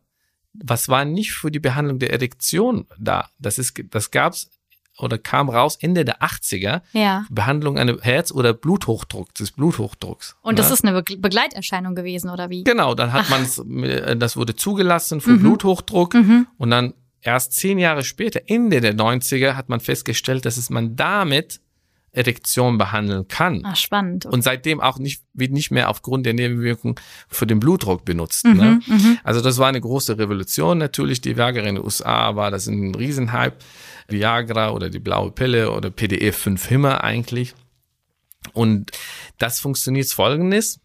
[0.53, 3.29] was war nicht für die Behandlung der Erektion da?
[3.39, 4.51] Das ist, das gab's
[4.99, 6.83] oder kam raus Ende der 80er.
[6.93, 7.25] Ja.
[7.31, 10.37] Behandlung eines Herz- oder Bluthochdrucks, des Bluthochdrucks.
[10.43, 10.75] Und das ne?
[10.75, 12.65] ist eine Be Begleiterscheinung gewesen, oder wie?
[12.65, 13.47] Genau, dann hat man
[14.19, 15.41] das wurde zugelassen für Mhm.
[15.41, 16.15] Bluthochdruck
[16.59, 20.97] und dann erst zehn Jahre später, Ende der 90er, hat man festgestellt, dass es man
[20.97, 21.61] damit
[22.13, 23.65] Erektion behandeln kann.
[23.65, 24.27] Ah, spannend.
[24.27, 26.97] Und seitdem auch nicht, wird nicht mehr aufgrund der Nebenwirkungen
[27.29, 28.45] für den Blutdruck benutzt.
[28.45, 28.81] Mhm, ne?
[28.87, 29.19] Mhm.
[29.23, 31.21] Also das war eine große Revolution natürlich.
[31.21, 33.57] Die Viagra in den USA war das ein Riesenhype.
[34.09, 37.55] Viagra oder die blaue Pille oder PDE5-Himmer eigentlich.
[38.53, 38.91] Und
[39.39, 40.81] das funktioniert folgendes.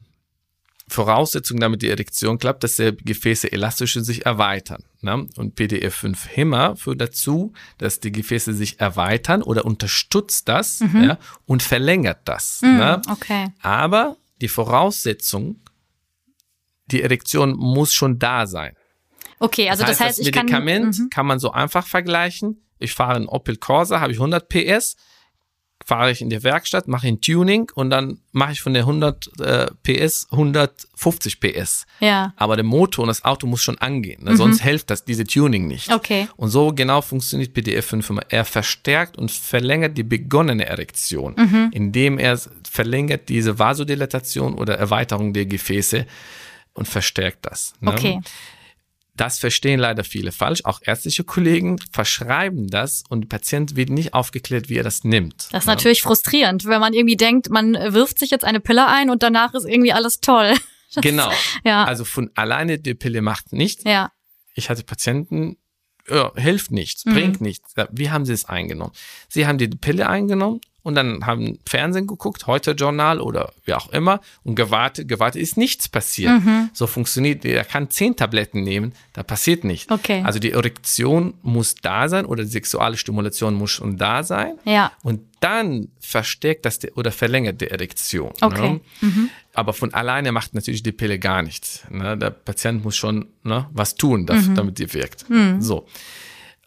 [0.88, 4.84] Voraussetzung, damit die Erektion klappt, dass die Gefäße elastisch sich erweitern.
[5.02, 5.28] Ne?
[5.36, 11.04] Und PDE5-Himmer führt dazu, dass die Gefäße sich erweitern oder unterstützt das mhm.
[11.04, 12.62] ja, und verlängert das.
[12.62, 13.02] Mhm, ne?
[13.10, 13.48] Okay.
[13.62, 15.60] Aber die Voraussetzung,
[16.86, 18.76] die Erektion muss schon da sein.
[19.40, 21.10] Okay, also das, heißt, das heißt das Medikament kann, mhm.
[21.10, 22.62] kann man so einfach vergleichen.
[22.78, 24.98] Ich fahre einen Opel Corsa, habe ich 100 PS
[25.86, 29.40] fahre ich in die Werkstatt, mache ein Tuning und dann mache ich von der 100
[29.40, 31.86] äh, PS 150 PS.
[32.00, 32.34] Ja.
[32.38, 34.32] Aber der Motor und das Auto muss schon angehen, ne?
[34.32, 34.38] mhm.
[34.38, 35.94] sonst hilft das diese Tuning nicht.
[35.94, 36.28] Okay.
[36.38, 38.24] Und so genau funktioniert PDF 5 immer.
[38.30, 41.70] Er verstärkt und verlängert die begonnene Erektion, mhm.
[41.72, 46.08] indem er verlängert diese Vasodilatation oder Erweiterung der Gefäße
[46.74, 47.74] und verstärkt das.
[47.80, 47.92] Ne?
[47.92, 48.22] Okay.
[49.16, 50.62] Das verstehen leider viele falsch.
[50.66, 55.48] Auch ärztliche Kollegen verschreiben das und der Patient wird nicht aufgeklärt, wie er das nimmt.
[55.52, 55.74] Das ist ja.
[55.74, 59.54] natürlich frustrierend, wenn man irgendwie denkt, man wirft sich jetzt eine Pille ein und danach
[59.54, 60.54] ist irgendwie alles toll.
[60.94, 61.30] Das, genau.
[61.66, 61.84] Ja.
[61.84, 63.84] Also von alleine die Pille macht nichts.
[63.84, 64.12] Ja.
[64.54, 65.58] Ich hatte Patienten,
[66.10, 67.14] ja, hilft nichts, mhm.
[67.14, 67.74] bringt nichts.
[67.92, 68.94] Wie haben sie es eingenommen?
[69.28, 73.90] Sie haben die Pille eingenommen und dann haben Fernsehen geguckt, heute Journal oder wie auch
[73.92, 76.44] immer und gewartet, gewartet ist nichts passiert.
[76.44, 76.70] Mhm.
[76.74, 79.92] So funktioniert, er kann zehn Tabletten nehmen, da passiert nichts.
[79.92, 80.22] Okay.
[80.24, 84.60] Also die Erektion muss da sein oder die sexuelle Stimulation muss schon da sein.
[84.64, 84.92] Ja.
[85.02, 88.34] Und dann verstärkt das oder verlängert die Erektion.
[88.42, 88.74] Okay.
[88.74, 88.82] Ne?
[89.02, 89.30] Mhm.
[89.56, 91.84] Aber von alleine macht natürlich die Pille gar nichts.
[91.90, 92.18] Ne?
[92.18, 94.56] Der Patient muss schon ne, was tun, damit, mhm.
[94.56, 95.30] damit die wirkt.
[95.30, 95.62] Mhm.
[95.62, 95.88] So.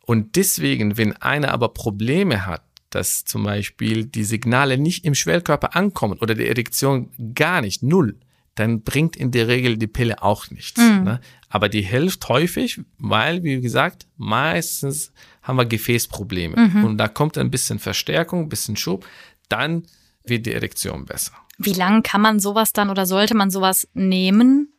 [0.07, 5.77] Und deswegen, wenn einer aber Probleme hat, dass zum Beispiel die Signale nicht im Schwellkörper
[5.77, 8.19] ankommen oder die Erektion gar nicht, null,
[8.55, 10.81] dann bringt in der Regel die Pille auch nichts.
[10.81, 11.05] Mhm.
[11.05, 11.21] Ne?
[11.49, 16.57] Aber die hilft häufig, weil, wie gesagt, meistens haben wir Gefäßprobleme.
[16.57, 16.85] Mhm.
[16.85, 19.07] Und da kommt ein bisschen Verstärkung, ein bisschen Schub,
[19.49, 19.85] dann
[20.25, 21.35] wird die Erektion besser.
[21.59, 24.73] Wie lange kann man sowas dann oder sollte man sowas nehmen?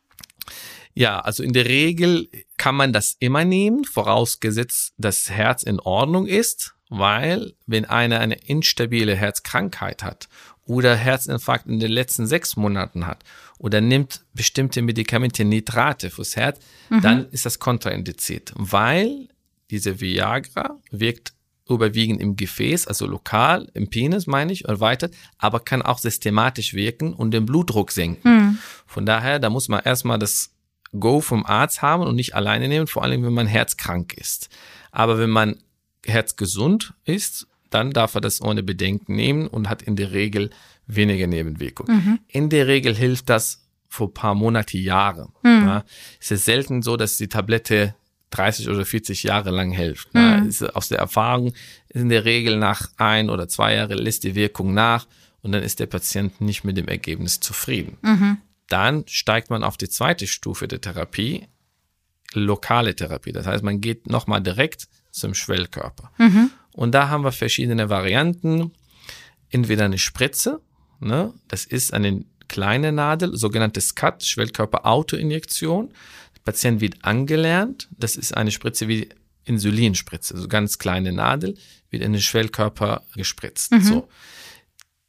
[0.94, 6.26] Ja, also in der Regel kann man das immer nehmen, vorausgesetzt, das Herz in Ordnung
[6.26, 10.28] ist weil wenn einer eine instabile Herzkrankheit hat
[10.66, 13.24] oder Herzinfarkt in den letzten sechs Monaten hat
[13.58, 16.58] oder nimmt bestimmte Medikamente, Nitrate fürs Herz,
[16.90, 17.00] mhm.
[17.00, 19.28] dann ist das kontraindiziert, weil
[19.70, 21.32] diese Viagra wirkt
[21.74, 27.12] überwiegend im Gefäß, also lokal, im Penis meine ich, erweitert, aber kann auch systematisch wirken
[27.12, 28.28] und den Blutdruck senken.
[28.28, 28.58] Mhm.
[28.86, 30.52] Von daher, da muss man erstmal das
[30.98, 34.48] Go vom Arzt haben und nicht alleine nehmen, vor allem wenn man herzkrank ist.
[34.90, 35.56] Aber wenn man
[36.04, 40.50] herzgesund ist, dann darf er das ohne Bedenken nehmen und hat in der Regel
[40.86, 41.96] weniger Nebenwirkungen.
[41.96, 42.18] Mhm.
[42.26, 45.28] In der Regel hilft das vor ein paar Monate, Jahre.
[45.42, 45.66] Mhm.
[45.66, 45.84] Ja.
[46.20, 47.94] Es ist selten so, dass die Tablette
[48.30, 50.14] 30 oder 40 Jahre lang hilft.
[50.14, 50.50] Mhm.
[50.60, 50.68] Ja.
[50.70, 51.52] Aus der Erfahrung
[51.88, 55.06] in der Regel nach ein oder zwei Jahren lässt die Wirkung nach
[55.42, 57.98] und dann ist der Patient nicht mit dem Ergebnis zufrieden.
[58.02, 58.38] Mhm.
[58.68, 61.48] Dann steigt man auf die zweite Stufe der Therapie,
[62.32, 63.32] lokale Therapie.
[63.32, 66.12] Das heißt, man geht nochmal direkt zum Schwellkörper.
[66.18, 66.50] Mhm.
[66.72, 68.72] Und da haben wir verschiedene Varianten.
[69.50, 70.60] Entweder eine Spritze,
[71.00, 71.34] ne?
[71.48, 75.92] das ist eine kleine Nadel, sogenannte SCAT, Schwellkörper-Autoinjektion.
[76.44, 77.88] Patient wird angelernt.
[77.96, 79.08] Das ist eine Spritze wie
[79.44, 81.56] Insulinspritze, so ganz kleine Nadel,
[81.90, 83.72] wird in den Schwellkörper gespritzt.
[83.72, 83.80] Mhm.
[83.80, 84.08] So.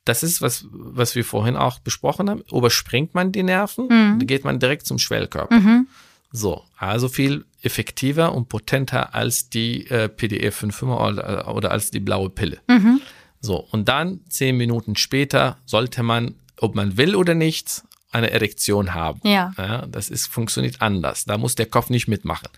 [0.05, 2.43] Das ist, was, was wir vorhin auch besprochen haben.
[2.51, 4.25] Überspringt man die Nerven, mhm.
[4.25, 5.59] geht man direkt zum Schwellkörper.
[5.59, 5.87] Mhm.
[6.31, 11.99] So, also viel effektiver und potenter als die äh, PDE 5 oder, oder als die
[11.99, 12.59] blaue Pille.
[12.67, 13.01] Mhm.
[13.41, 18.93] So, und dann zehn Minuten später sollte man, ob man will oder nicht, eine Erektion
[18.93, 19.19] haben.
[19.23, 19.53] Ja.
[19.57, 19.85] ja.
[19.87, 21.25] Das ist, funktioniert anders.
[21.25, 22.49] Da muss der Kopf nicht mitmachen.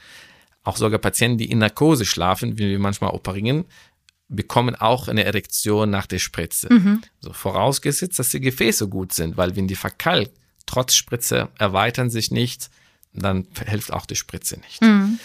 [0.63, 3.65] Auch sogar Patienten, die in Narkose schlafen, wie wir manchmal operieren,
[4.29, 6.73] bekommen auch eine Erektion nach der Spritze.
[6.73, 7.01] Mhm.
[7.19, 10.31] So, vorausgesetzt, dass die Gefäße gut sind, weil wenn die verkalkt,
[10.65, 12.69] trotz Spritze erweitern sich nicht,
[13.13, 14.81] dann hilft auch die Spritze nicht.
[14.81, 15.19] Mhm.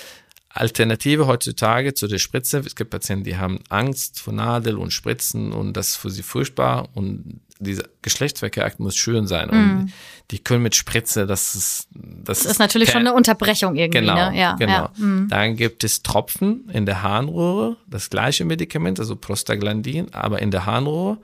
[0.51, 5.53] Alternative heutzutage zu der Spritze, es gibt Patienten, die haben Angst vor Nadel und Spritzen
[5.53, 9.93] und das ist für sie furchtbar und dieser Geschlechtsverkehrakt muss schön sein und mhm.
[10.31, 14.01] die können mit Spritze, das ist das, das ist natürlich schon eine Unterbrechung irgendwie.
[14.01, 14.39] Genau, ne?
[14.39, 14.73] ja, genau.
[14.73, 14.93] Ja.
[14.97, 15.29] Mhm.
[15.29, 20.67] Dann gibt es Tropfen in der Harnröhre, das gleiche Medikament, also Prostaglandin, aber in der
[20.67, 21.19] Harnröhre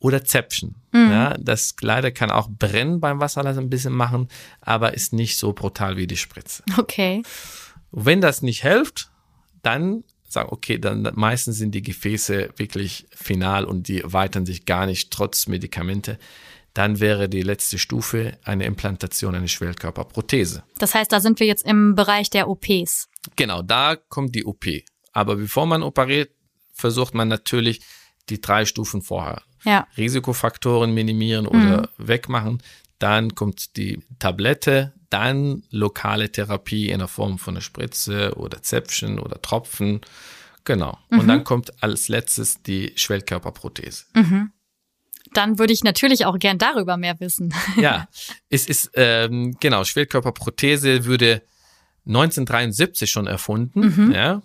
[0.00, 0.76] oder Zäpfchen.
[0.92, 1.10] Mhm.
[1.10, 4.28] Ja, das leider kann auch brennen beim Wasserlassen ein bisschen machen,
[4.60, 6.62] aber ist nicht so brutal wie die Spritze.
[6.76, 7.22] Okay.
[7.90, 9.10] Wenn das nicht hilft,
[9.62, 14.86] dann sagen, okay, dann meistens sind die Gefäße wirklich final und die weitern sich gar
[14.86, 16.18] nicht trotz Medikamente.
[16.74, 20.62] Dann wäre die letzte Stufe eine Implantation, eine Schwellkörperprothese.
[20.78, 23.08] Das heißt, da sind wir jetzt im Bereich der OPs.
[23.36, 24.66] Genau, da kommt die OP.
[25.12, 26.30] Aber bevor man operiert,
[26.72, 27.80] versucht man natürlich
[28.28, 29.42] die drei Stufen vorher.
[29.64, 29.88] Ja.
[29.96, 32.06] Risikofaktoren minimieren oder mhm.
[32.06, 32.62] wegmachen.
[32.98, 39.18] Dann kommt die Tablette, dann lokale Therapie in der Form von einer Spritze oder Zäpfchen
[39.18, 40.00] oder Tropfen.
[40.64, 40.98] Genau.
[41.10, 41.18] Mhm.
[41.20, 44.04] Und dann kommt als letztes die Schwellkörperprothese.
[44.14, 44.52] Mhm.
[45.32, 47.54] Dann würde ich natürlich auch gern darüber mehr wissen.
[47.76, 48.08] ja,
[48.48, 51.42] es ist, ähm, genau, Schwellkörperprothese würde
[52.06, 53.80] 1973 schon erfunden.
[53.80, 54.12] Mhm.
[54.12, 54.42] Ja.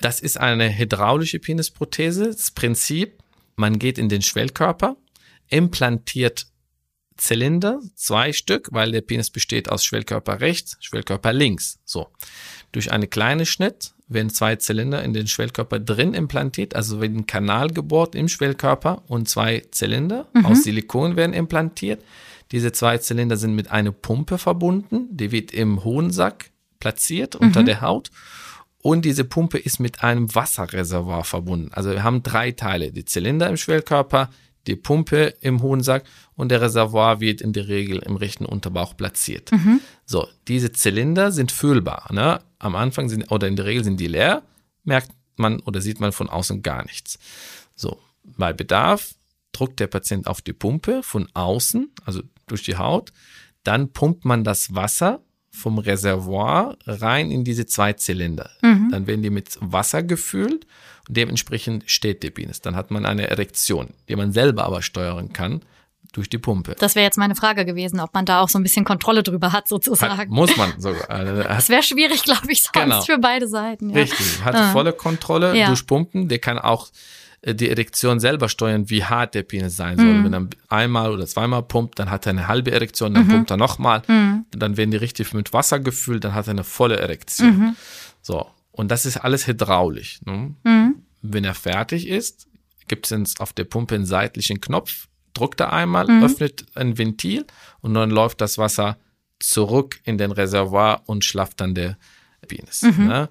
[0.00, 2.26] Das ist eine hydraulische Penisprothese.
[2.26, 3.22] Das Prinzip,
[3.56, 4.96] man geht in den Schwellkörper,
[5.48, 6.46] implantiert
[7.16, 11.78] Zylinder, zwei Stück, weil der Penis besteht aus Schwellkörper rechts, Schwellkörper links.
[11.84, 12.08] So.
[12.72, 17.26] Durch einen kleinen Schnitt werden zwei Zylinder in den Schwellkörper drin implantiert, also wird ein
[17.26, 20.46] Kanal gebohrt im Schwellkörper und zwei Zylinder mhm.
[20.46, 22.02] aus Silikon werden implantiert.
[22.52, 26.50] Diese zwei Zylinder sind mit einer Pumpe verbunden, die wird im Hohensack
[26.80, 27.66] platziert unter mhm.
[27.66, 28.10] der Haut.
[28.82, 31.70] Und diese Pumpe ist mit einem Wasserreservoir verbunden.
[31.72, 32.92] Also wir haben drei Teile.
[32.92, 34.28] Die Zylinder im Schwellkörper,
[34.66, 36.04] die Pumpe im Hohensack
[36.36, 39.52] und der Reservoir wird in der Regel im rechten Unterbauch platziert.
[39.52, 39.80] Mhm.
[40.06, 42.12] So, diese Zylinder sind füllbar.
[42.12, 42.40] Ne?
[42.58, 44.42] Am Anfang sind, oder in der Regel sind die leer,
[44.84, 47.18] merkt man oder sieht man von außen gar nichts.
[47.74, 49.14] So, bei Bedarf
[49.52, 53.12] druckt der Patient auf die Pumpe von außen, also durch die Haut.
[53.62, 58.50] Dann pumpt man das Wasser vom Reservoir rein in diese zwei Zylinder.
[58.60, 58.88] Mhm.
[58.90, 60.66] Dann werden die mit Wasser gefüllt
[61.08, 62.60] dementsprechend steht der Penis.
[62.60, 65.62] Dann hat man eine Erektion, die man selber aber steuern kann
[66.12, 66.76] durch die Pumpe.
[66.78, 69.52] Das wäre jetzt meine Frage gewesen, ob man da auch so ein bisschen Kontrolle drüber
[69.52, 70.16] hat, sozusagen.
[70.16, 71.10] Hat, muss man sogar.
[71.10, 73.00] Also, das wäre schwierig, glaube ich, sonst genau.
[73.02, 73.90] für beide Seiten.
[73.90, 73.96] Ja.
[73.96, 74.72] Richtig, hat ah.
[74.72, 75.66] volle Kontrolle ja.
[75.66, 76.28] durch Pumpen.
[76.28, 76.88] Der kann auch
[77.42, 80.06] äh, die Erektion selber steuern, wie hart der Penis sein soll.
[80.06, 80.24] Mhm.
[80.24, 83.30] Wenn er einmal oder zweimal pumpt, dann hat er eine halbe Erektion, dann mhm.
[83.30, 84.44] pumpt er nochmal, mhm.
[84.50, 87.48] dann werden die richtig mit Wasser gefüllt, dann hat er eine volle Erektion.
[87.48, 87.76] Mhm.
[88.22, 90.20] So, und das ist alles hydraulisch.
[90.24, 90.54] Ne?
[91.26, 92.48] Wenn er fertig ist,
[92.86, 96.22] gibt es auf der Pumpe einen seitlichen Knopf, drückt er einmal, mhm.
[96.22, 97.46] öffnet ein Ventil
[97.80, 98.98] und dann läuft das Wasser
[99.40, 101.96] zurück in den Reservoir und schlaft dann der
[102.46, 102.82] Penis.
[102.82, 103.06] Mhm.
[103.06, 103.28] Ne?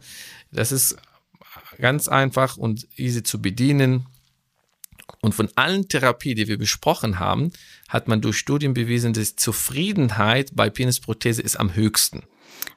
[0.52, 0.98] Das ist
[1.80, 4.08] ganz einfach und easy zu bedienen.
[5.22, 7.52] Und von allen Therapien, die wir besprochen haben,
[7.90, 12.24] hat man durch Studien bewiesen, dass Zufriedenheit bei Penisprothese ist am höchsten.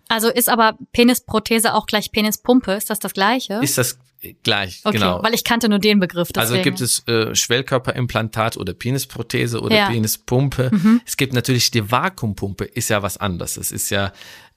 [0.08, 2.72] Also ist aber Penisprothese auch gleich Penispumpe?
[2.72, 3.54] Ist das das gleiche?
[3.62, 3.98] Ist das
[4.42, 5.22] gleich, okay, genau.
[5.22, 6.28] Weil ich kannte nur den Begriff.
[6.32, 6.52] Deswegen.
[6.52, 9.88] Also gibt es äh, Schwellkörperimplantat oder Penisprothese oder ja.
[9.88, 10.70] Penispumpe.
[10.72, 11.00] Mhm.
[11.04, 13.56] Es gibt natürlich die Vakuumpumpe, ist ja was anderes.
[13.56, 14.12] Es ist ja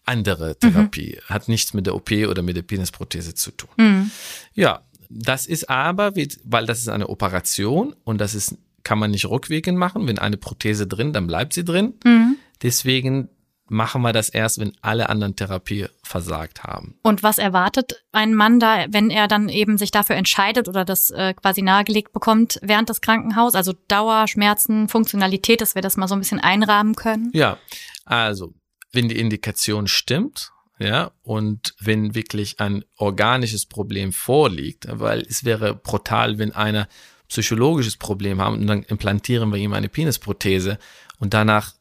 [0.05, 1.33] andere Therapie, mhm.
[1.33, 3.69] hat nichts mit der OP oder mit der Penisprothese zu tun.
[3.77, 4.11] Mhm.
[4.53, 9.25] Ja, das ist aber, weil das ist eine Operation und das ist, kann man nicht
[9.25, 10.07] rückwirkend machen.
[10.07, 11.93] Wenn eine Prothese drin, dann bleibt sie drin.
[12.03, 12.37] Mhm.
[12.61, 13.29] Deswegen
[13.69, 16.97] machen wir das erst, wenn alle anderen Therapie versagt haben.
[17.03, 21.09] Und was erwartet ein Mann da, wenn er dann eben sich dafür entscheidet oder das
[21.11, 23.55] äh, quasi nahegelegt bekommt während des Krankenhauses?
[23.55, 27.29] Also Dauer, Schmerzen, Funktionalität, dass wir das mal so ein bisschen einrahmen können?
[27.33, 27.57] Ja,
[28.05, 28.53] also
[28.91, 35.75] wenn die Indikation stimmt, ja, und wenn wirklich ein organisches Problem vorliegt, weil es wäre
[35.75, 36.87] brutal, wenn einer
[37.27, 40.79] psychologisches Problem haben und dann implantieren wir ihm eine Penisprothese
[41.19, 41.73] und danach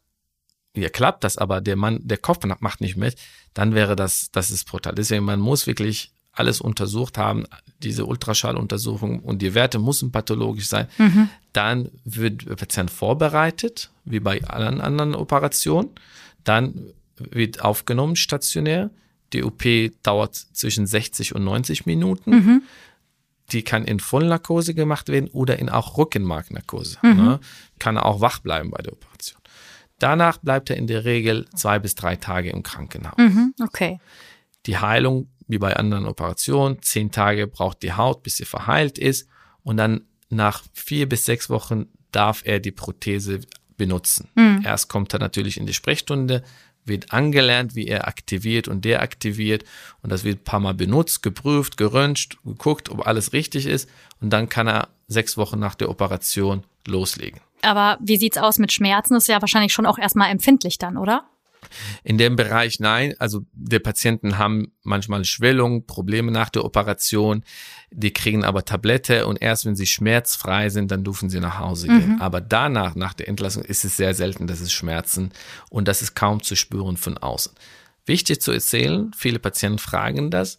[0.76, 3.16] ja, klappt das, aber der Mann, der Kopf macht nicht mit,
[3.54, 4.94] dann wäre das, das ist brutal.
[4.94, 7.44] Deswegen, man muss wirklich alles untersucht haben,
[7.82, 10.86] diese Ultraschalluntersuchung und die Werte müssen pathologisch sein.
[10.98, 11.28] Mhm.
[11.52, 15.90] Dann wird der Patient vorbereitet, wie bei allen anderen Operationen.
[16.44, 18.90] Dann wird aufgenommen stationär.
[19.32, 19.64] Die OP
[20.02, 22.30] dauert zwischen 60 und 90 Minuten.
[22.30, 22.62] Mhm.
[23.50, 26.98] Die kann in Vollnarkose gemacht werden oder in auch Rückenmarknarkose.
[27.02, 27.16] Mhm.
[27.16, 27.40] Ne?
[27.78, 29.37] Kann auch wach bleiben bei der Operation.
[29.98, 33.18] Danach bleibt er in der Regel zwei bis drei Tage im Krankenhaus.
[33.18, 33.98] Mhm, okay.
[34.66, 39.28] Die Heilung, wie bei anderen Operationen, zehn Tage braucht die Haut, bis sie verheilt ist.
[39.62, 43.40] Und dann nach vier bis sechs Wochen darf er die Prothese
[43.76, 44.28] benutzen.
[44.34, 44.62] Mhm.
[44.64, 46.42] Erst kommt er natürlich in die Sprechstunde,
[46.84, 49.64] wird angelernt, wie er aktiviert und deaktiviert.
[50.02, 53.88] Und das wird ein paar Mal benutzt, geprüft, geröntgt, geguckt, ob alles richtig ist.
[54.20, 57.40] Und dann kann er sechs Wochen nach der Operation loslegen.
[57.62, 59.14] Aber wie sieht's aus mit Schmerzen?
[59.14, 61.24] Das ist ja wahrscheinlich schon auch erstmal empfindlich dann, oder?
[62.04, 63.14] In dem Bereich nein.
[63.18, 67.42] Also die Patienten haben manchmal Schwellung, Probleme nach der Operation.
[67.90, 71.88] Die kriegen aber Tablette und erst wenn sie schmerzfrei sind, dann dürfen sie nach Hause
[71.88, 72.14] gehen.
[72.14, 72.20] Mhm.
[72.20, 75.32] Aber danach, nach der Entlassung, ist es sehr selten, dass es Schmerzen
[75.70, 77.52] und das ist kaum zu spüren von außen.
[78.06, 80.58] Wichtig zu erzählen, viele Patienten fragen das.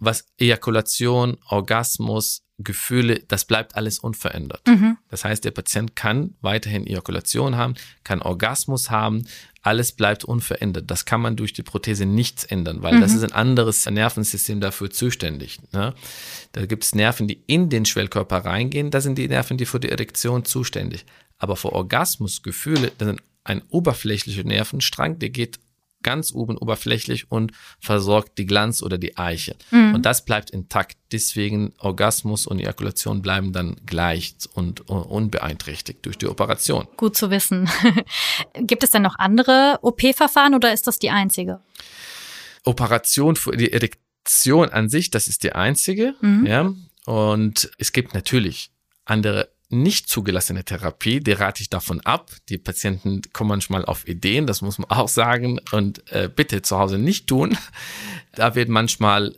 [0.00, 4.66] Was Ejakulation, Orgasmus, Gefühle, das bleibt alles unverändert.
[4.66, 4.98] Mhm.
[5.08, 9.26] Das heißt, der Patient kann weiterhin Ejakulation haben, kann Orgasmus haben,
[9.62, 10.90] alles bleibt unverändert.
[10.90, 14.90] Das kann man durch die Prothese nichts ändern, weil das ist ein anderes Nervensystem dafür
[14.90, 15.58] zuständig.
[15.72, 15.94] Ne?
[16.52, 19.80] Da gibt es Nerven, die in den Schwellkörper reingehen, das sind die Nerven, die für
[19.80, 21.04] die Erektion zuständig.
[21.38, 25.58] Aber für Orgasmus, Gefühle, das sind ein oberflächlicher Nervenstrang, der geht
[26.02, 29.56] ganz oben oberflächlich und versorgt die Glanz oder die Eiche.
[29.70, 30.96] Und das bleibt intakt.
[31.12, 36.86] Deswegen Orgasmus und Ejakulation bleiben dann gleich und unbeeinträchtigt durch die Operation.
[36.96, 37.68] Gut zu wissen.
[38.54, 41.60] Gibt es denn noch andere OP-Verfahren oder ist das die einzige?
[42.64, 46.14] Operation für die Erektion an sich, das ist die einzige.
[46.20, 46.46] Mhm.
[46.46, 46.74] Ja.
[47.06, 48.70] Und es gibt natürlich
[49.04, 52.30] andere nicht zugelassene Therapie, die rate ich davon ab.
[52.48, 55.60] Die Patienten kommen manchmal auf Ideen, das muss man auch sagen.
[55.72, 57.56] Und äh, bitte zu Hause nicht tun.
[58.34, 59.34] Da wird manchmal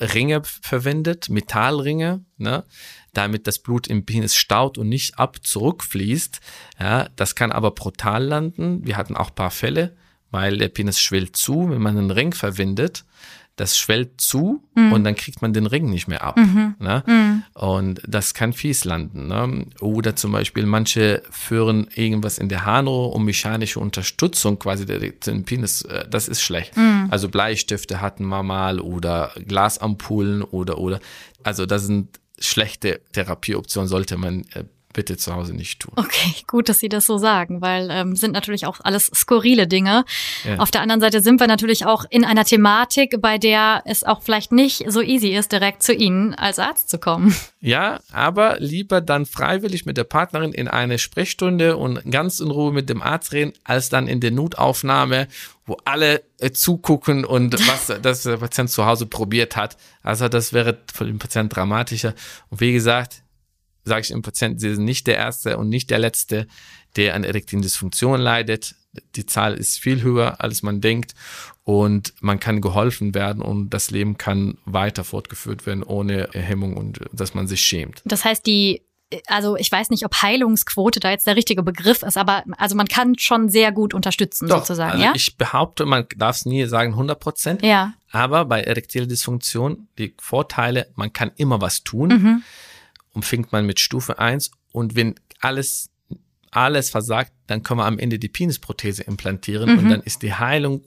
[0.00, 2.64] Ringe verwendet, Metallringe, ne?
[3.12, 6.40] damit das Blut im Penis staut und nicht ab zurückfließt.
[6.78, 8.86] Ja, das kann aber brutal landen.
[8.86, 9.96] Wir hatten auch paar Fälle,
[10.30, 13.04] weil der Penis schwillt zu, wenn man einen Ring verwendet.
[13.58, 16.36] Das schwellt zu und dann kriegt man den Ring nicht mehr ab.
[16.78, 17.42] Ne?
[17.54, 19.26] Und das kann fies landen.
[19.26, 19.66] Ne?
[19.80, 25.44] Oder zum Beispiel manche führen irgendwas in der Harnrohr um mechanische Unterstützung quasi der, den
[25.44, 25.82] Penis.
[25.82, 26.72] äh, Das ist schlecht.
[27.10, 31.00] Also Bleistifte hatten wir mal oder Glasampullen oder oder.
[31.42, 35.92] Also das sind schlechte Therapieoptionen, sollte man äh, bitte zu Hause nicht tun.
[35.96, 40.04] Okay, gut, dass Sie das so sagen, weil ähm, sind natürlich auch alles skurrile Dinge.
[40.44, 40.58] Ja.
[40.58, 44.22] Auf der anderen Seite sind wir natürlich auch in einer Thematik, bei der es auch
[44.22, 47.34] vielleicht nicht so easy ist, direkt zu Ihnen als Arzt zu kommen.
[47.60, 52.72] Ja, aber lieber dann freiwillig mit der Partnerin in eine Sprechstunde und ganz in Ruhe
[52.72, 55.28] mit dem Arzt reden, als dann in der Notaufnahme,
[55.66, 59.76] wo alle äh, zugucken und was das der Patient zu Hause probiert hat.
[60.02, 62.14] Also das wäre für den Patienten dramatischer.
[62.50, 63.22] Und wie gesagt,
[63.88, 66.46] sage ich dem Patienten, Sie sind nicht der Erste und nicht der Letzte,
[66.96, 68.74] der an erektilen Dysfunktion leidet.
[69.16, 71.14] Die Zahl ist viel höher, als man denkt
[71.64, 77.00] und man kann geholfen werden und das Leben kann weiter fortgeführt werden ohne Hemmung und
[77.12, 78.02] dass man sich schämt.
[78.04, 78.82] Das heißt, die
[79.26, 82.86] also ich weiß nicht, ob Heilungsquote da jetzt der richtige Begriff ist, aber also man
[82.86, 85.12] kann schon sehr gut unterstützen sozusagen, also ja?
[85.14, 87.94] ich behaupte, man darf es nie sagen 100 Prozent, ja.
[88.10, 92.42] aber bei erektiler Dysfunktion die Vorteile, man kann immer was tun Mhm.
[93.18, 95.90] Und fängt man mit Stufe 1 und wenn alles
[96.52, 99.78] alles versagt, dann können wir am Ende die Penisprothese implantieren Mhm.
[99.80, 100.82] und dann ist die Heilung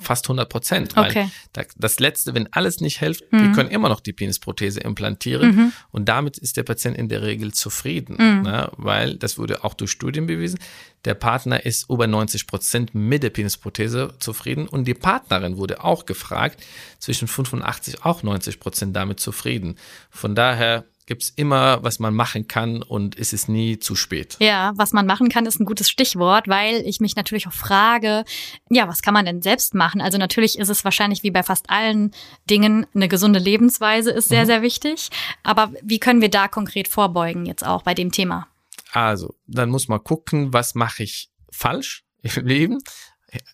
[0.00, 0.94] fast 100 Prozent.
[0.94, 1.30] Weil Okay.
[1.54, 3.40] da- das Letzte, wenn alles nicht hilft, Mhm.
[3.40, 7.52] wir können immer noch die Penisprothese implantieren und damit ist der Patient in der Regel
[7.54, 8.42] zufrieden, Mhm.
[8.42, 8.70] ne?
[8.76, 10.58] weil das wurde auch durch Studien bewiesen.
[11.06, 16.04] Der Partner ist über 90 Prozent mit der Penisprothese zufrieden und die Partnerin wurde auch
[16.04, 16.62] gefragt,
[16.98, 19.76] zwischen 85 auch 90 Prozent damit zufrieden.
[20.10, 24.36] Von daher gibt es immer, was man machen kann und es ist nie zu spät.
[24.40, 28.24] Ja, was man machen kann, ist ein gutes Stichwort, weil ich mich natürlich auch frage,
[28.68, 30.02] ja, was kann man denn selbst machen?
[30.02, 32.12] Also natürlich ist es wahrscheinlich wie bei fast allen
[32.48, 35.08] Dingen, eine gesunde Lebensweise ist sehr, sehr wichtig.
[35.42, 38.46] Aber wie können wir da konkret vorbeugen jetzt auch bei dem Thema?
[38.92, 42.78] Also, dann muss man gucken, was mache ich falsch im Leben.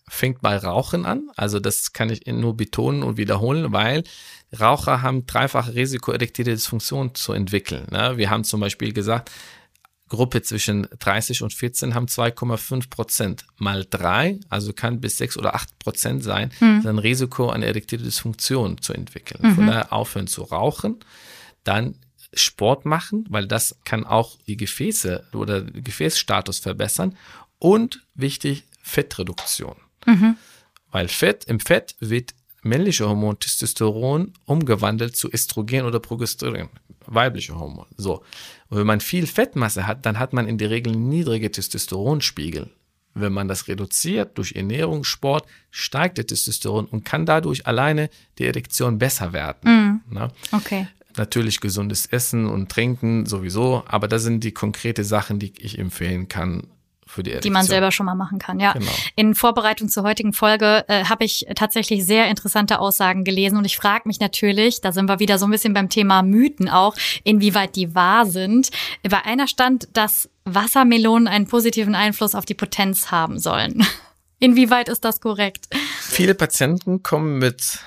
[0.08, 1.30] Fängt bei Rauchen an.
[1.36, 4.02] Also, das kann ich nur betonen und wiederholen, weil
[4.60, 7.86] Raucher haben dreifache Risiko, erektile Dysfunktion zu entwickeln.
[7.90, 8.16] Ne?
[8.16, 9.30] Wir haben zum Beispiel gesagt,
[10.08, 15.54] Gruppe zwischen 30 und 14 haben 2,5 Prozent mal drei, also kann bis 6 oder
[15.54, 19.54] 8 Prozent sein, ein Risiko, eine erektile Dysfunktion zu entwickeln.
[19.54, 21.00] Von daher aufhören zu rauchen,
[21.64, 21.96] dann
[22.34, 27.16] Sport machen, weil das kann auch die Gefäße oder Gefäßstatus verbessern
[27.58, 29.76] und wichtig, Fettreduktion.
[30.90, 32.34] Weil Fett, im Fett wird
[32.64, 36.68] männliche Hormon Testosteron umgewandelt zu Östrogen oder Progesteron,
[37.06, 37.86] weibliche Hormon.
[37.96, 38.22] So.
[38.68, 42.70] Und wenn man viel Fettmasse hat, dann hat man in der Regel niedrige Testosteronspiegel.
[43.16, 48.46] Wenn man das reduziert durch Ernährung, Sport, steigt der Testosteron und kann dadurch alleine die
[48.46, 50.02] Erektion besser werden.
[50.10, 50.30] Ne?
[50.50, 50.88] Okay.
[51.16, 56.26] Natürlich gesundes Essen und Trinken sowieso, aber das sind die konkrete Sachen, die ich empfehlen
[56.26, 56.66] kann
[57.14, 57.50] für die Erektion.
[57.50, 58.72] Die man selber schon mal machen kann, ja.
[58.72, 58.90] Genau.
[59.16, 63.76] In Vorbereitung zur heutigen Folge äh, habe ich tatsächlich sehr interessante Aussagen gelesen und ich
[63.76, 67.76] frage mich natürlich, da sind wir wieder so ein bisschen beim Thema Mythen auch, inwieweit
[67.76, 68.70] die wahr sind.
[69.08, 73.86] Bei einer stand, dass Wassermelonen einen positiven Einfluss auf die Potenz haben sollen.
[74.40, 75.68] Inwieweit ist das korrekt?
[76.00, 77.78] Viele Patienten kommen mit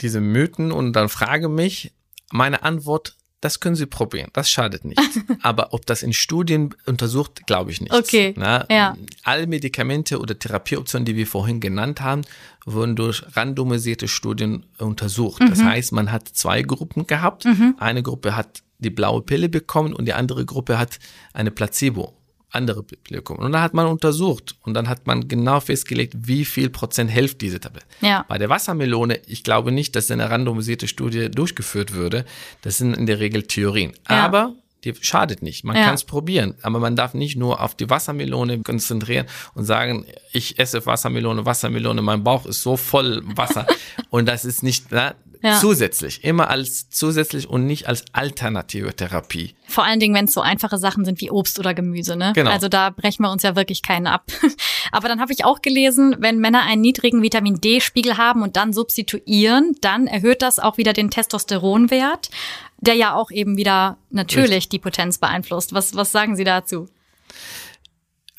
[0.00, 1.92] diesen Mythen und dann frage mich,
[2.30, 4.30] meine Antwort das können Sie probieren.
[4.32, 5.00] Das schadet nicht.
[5.42, 7.92] Aber ob das in Studien untersucht, glaube ich nicht.
[7.92, 8.34] Okay.
[8.36, 8.96] Na, Ja.
[9.22, 12.22] Alle Medikamente oder Therapieoptionen, die wir vorhin genannt haben,
[12.64, 15.42] wurden durch randomisierte Studien untersucht.
[15.48, 17.46] Das heißt, man hat zwei Gruppen gehabt.
[17.78, 20.98] Eine Gruppe hat die blaue Pille bekommen und die andere Gruppe hat
[21.32, 22.15] eine Placebo.
[22.50, 23.40] Andere bekommen.
[23.40, 27.40] Und dann hat man untersucht und dann hat man genau festgelegt, wie viel Prozent hilft
[27.40, 27.86] diese Tablette.
[28.00, 28.24] Ja.
[28.28, 32.24] Bei der Wassermelone, ich glaube nicht, dass eine randomisierte Studie durchgeführt würde.
[32.62, 33.92] Das sind in der Regel Theorien.
[34.08, 34.24] Ja.
[34.24, 35.64] Aber die schadet nicht.
[35.64, 35.84] Man Ja.
[35.86, 36.54] kann es probieren.
[36.62, 42.00] Aber man darf nicht nur auf die Wassermelone konzentrieren und sagen, ich esse Wassermelone, Wassermelone,
[42.02, 43.66] mein Bauch ist so voll Wasser.
[44.10, 45.14] und das ist nicht na,
[45.46, 45.60] Ja.
[45.60, 46.24] zusätzlich.
[46.24, 49.54] Immer als zusätzlich und nicht als alternative Therapie.
[49.68, 52.32] Vor allen Dingen, wenn es so einfache Sachen sind wie Obst oder Gemüse, ne?
[52.34, 52.50] Genau.
[52.50, 54.24] Also da brechen wir uns ja wirklich keinen ab.
[54.92, 58.72] Aber dann habe ich auch gelesen, wenn Männer einen niedrigen Vitamin D-Spiegel haben und dann
[58.72, 62.30] substituieren, dann erhöht das auch wieder den Testosteronwert,
[62.78, 65.72] der ja auch eben wieder natürlich die Potenz beeinflusst.
[65.72, 66.88] Was, was sagen Sie dazu?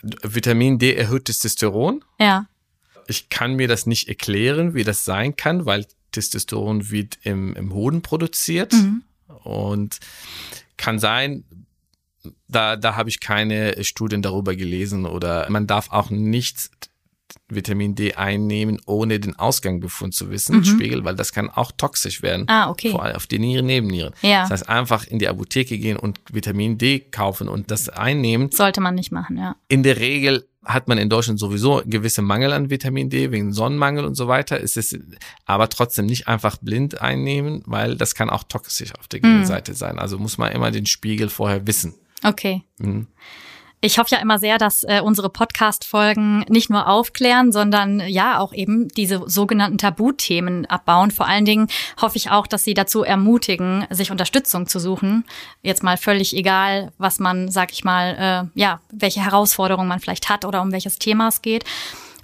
[0.01, 2.03] Vitamin D erhöht Testosteron.
[2.19, 2.47] Ja.
[3.07, 7.73] Ich kann mir das nicht erklären, wie das sein kann, weil Testosteron wird im, im
[7.73, 8.73] Hoden produziert
[9.43, 9.99] und
[10.77, 11.43] kann sein,
[12.47, 16.69] da, da habe ich keine Studien darüber gelesen oder man darf auch nicht
[17.49, 22.45] Vitamin D einnehmen, ohne den Ausgangbefund zu wissen, Spiegel, weil das kann auch toxisch werden.
[22.47, 22.91] Ah, okay.
[22.91, 24.13] Vor allem auf die Nieren, Nebennieren.
[24.21, 24.41] Ja.
[24.43, 28.51] Das heißt, einfach in die Apotheke gehen und Vitamin D kaufen und das einnehmen.
[28.51, 29.55] Sollte man nicht machen, ja.
[29.67, 34.03] In der Regel hat man in Deutschland sowieso gewisse Mangel an Vitamin D wegen Sonnenmangel
[34.05, 34.61] und so weiter.
[34.61, 34.99] Es ist
[35.45, 39.97] aber trotzdem nicht einfach blind einnehmen, weil das kann auch toxisch auf der Gegenseite sein.
[39.97, 41.95] Also muss man immer den Spiegel vorher wissen.
[42.23, 42.63] Okay.
[42.79, 43.07] Mhm.
[43.79, 48.51] Ich hoffe ja immer sehr, dass äh, unsere Podcast-Folgen nicht nur aufklären, sondern ja auch
[48.51, 51.11] eben diese sogenannten Tabuthemen abbauen.
[51.11, 51.67] Vor allen Dingen
[52.01, 55.25] hoffe ich auch, dass sie dazu ermutigen, sich Unterstützung zu suchen.
[55.61, 60.27] Jetzt mal völlig egal, was man, sag ich mal, äh, ja, welche Herausforderungen man vielleicht
[60.27, 61.63] hat oder um welches Thema es geht.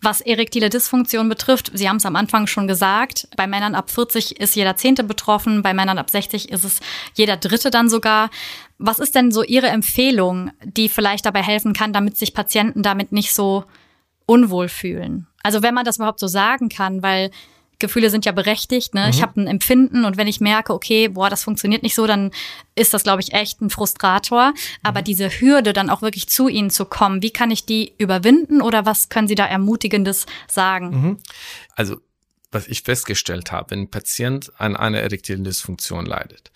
[0.04, 4.38] Was erektile Dysfunktion betrifft, Sie haben es am Anfang schon gesagt, bei Männern ab 40
[4.38, 6.82] ist jeder Zehnte betroffen, bei Männern ab 60 ist es
[7.14, 8.30] jeder Dritte dann sogar.
[8.78, 13.14] Was ist denn so Ihre Empfehlung, die vielleicht dabei helfen kann, damit sich Patienten damit
[13.14, 13.64] nicht so
[14.26, 15.28] unwohl fühlen?
[15.42, 17.32] Also wenn man das überhaupt so sagen kann, weil
[17.84, 18.94] Gefühle sind ja berechtigt.
[18.94, 19.10] Ne?
[19.10, 22.32] Ich habe ein Empfinden und wenn ich merke, okay, boah, das funktioniert nicht so, dann
[22.76, 24.54] ist das, glaube ich, echt ein Frustrator.
[24.84, 28.62] Aber diese Hürde, dann auch wirklich zu Ihnen zu kommen, wie kann ich die überwinden
[28.62, 31.20] oder was können Sie da Ermutigendes sagen?
[31.76, 31.98] Also,
[32.54, 36.52] was ich festgestellt habe, wenn ein Patient an einer erektilen Dysfunktion leidet,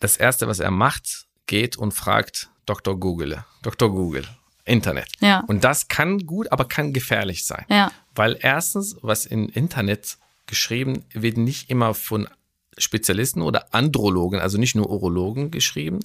[0.00, 2.98] das erste, was er macht, geht und fragt Dr.
[2.98, 3.90] Google, Dr.
[3.90, 4.26] Google,
[4.64, 5.06] Internet.
[5.20, 5.44] Ja.
[5.46, 7.64] Und das kann gut, aber kann gefährlich sein.
[7.68, 7.92] Ja.
[8.14, 12.28] Weil erstens, was im Internet geschrieben wird, nicht immer von
[12.76, 16.00] Spezialisten oder Andrologen, also nicht nur Urologen geschrieben,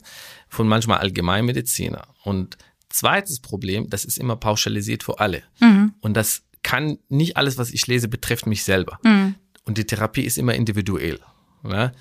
[0.48, 2.08] von manchmal Allgemeinmediziner.
[2.24, 2.58] Und
[2.90, 5.44] zweites Problem, das ist immer pauschalisiert für alle.
[6.02, 9.00] Und das kann nicht alles, was ich lese, betrifft mich selber.
[9.66, 11.20] Und die Therapie ist immer individuell.
[11.64, 11.92] Ne?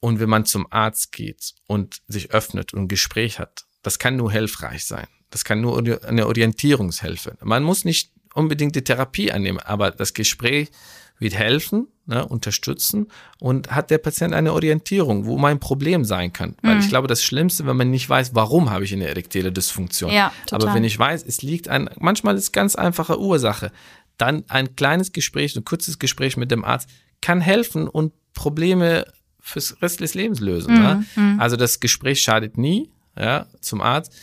[0.00, 4.16] Und wenn man zum Arzt geht und sich öffnet und ein Gespräch hat, das kann
[4.16, 5.06] nur hilfreich sein.
[5.30, 7.36] Das kann nur eine Orientierungshilfe.
[7.42, 10.70] Man muss nicht unbedingt die Therapie annehmen, aber das Gespräch
[11.18, 13.08] wird helfen, ne, unterstützen
[13.38, 16.56] und hat der Patient eine Orientierung, wo mein Problem sein kann.
[16.62, 20.10] Weil ich glaube, das Schlimmste, wenn man nicht weiß, warum habe ich eine erektile Dysfunktion.
[20.10, 20.68] Ja, total.
[20.68, 23.70] aber wenn ich weiß, es liegt an, manchmal ist ganz einfache Ursache,
[24.16, 26.88] dann ein kleines Gespräch, ein kurzes Gespräch mit dem Arzt
[27.20, 29.04] kann helfen und Probleme
[29.40, 30.74] fürs Rest des Lebens lösen.
[30.74, 31.04] ne?
[31.38, 34.14] Also das Gespräch schadet nie, ja, zum Arzt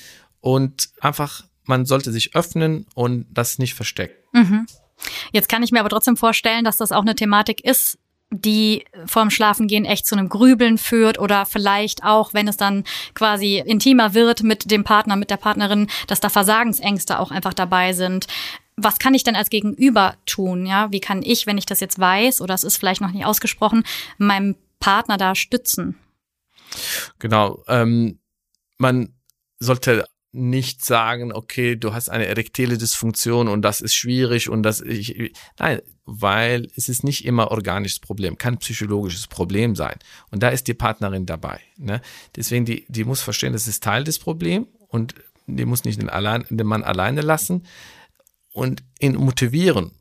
[0.42, 4.16] und einfach, man sollte sich öffnen und das nicht verstecken.
[5.32, 8.00] Jetzt kann ich mir aber trotzdem vorstellen, dass das auch eine Thematik ist,
[8.30, 13.64] die vorm Schlafengehen echt zu einem Grübeln führt oder vielleicht auch, wenn es dann quasi
[13.66, 18.28] intimer wird mit dem Partner, mit der Partnerin, dass da Versagensängste auch einfach dabei sind.
[18.76, 20.66] Was kann ich denn als Gegenüber tun?
[20.66, 23.26] Ja, wie kann ich, wenn ich das jetzt weiß oder es ist vielleicht noch nicht
[23.26, 23.84] ausgesprochen,
[24.18, 25.98] meinem Partner da stützen?
[27.20, 27.64] Genau.
[27.68, 28.20] Ähm,
[28.78, 29.14] man
[29.60, 34.82] sollte nicht sagen, okay, du hast eine erektile Dysfunktion und das ist schwierig und das
[34.82, 39.96] ich, nein, weil es ist nicht immer organisches Problem, kann psychologisches Problem sein
[40.32, 41.60] und da ist die Partnerin dabei.
[41.78, 42.02] Ne?
[42.36, 45.16] Deswegen die die muss verstehen, das ist Teil des Problems und
[45.48, 47.66] die muss nicht den, allein, den Mann alleine lassen
[48.52, 49.92] und ihn motivieren,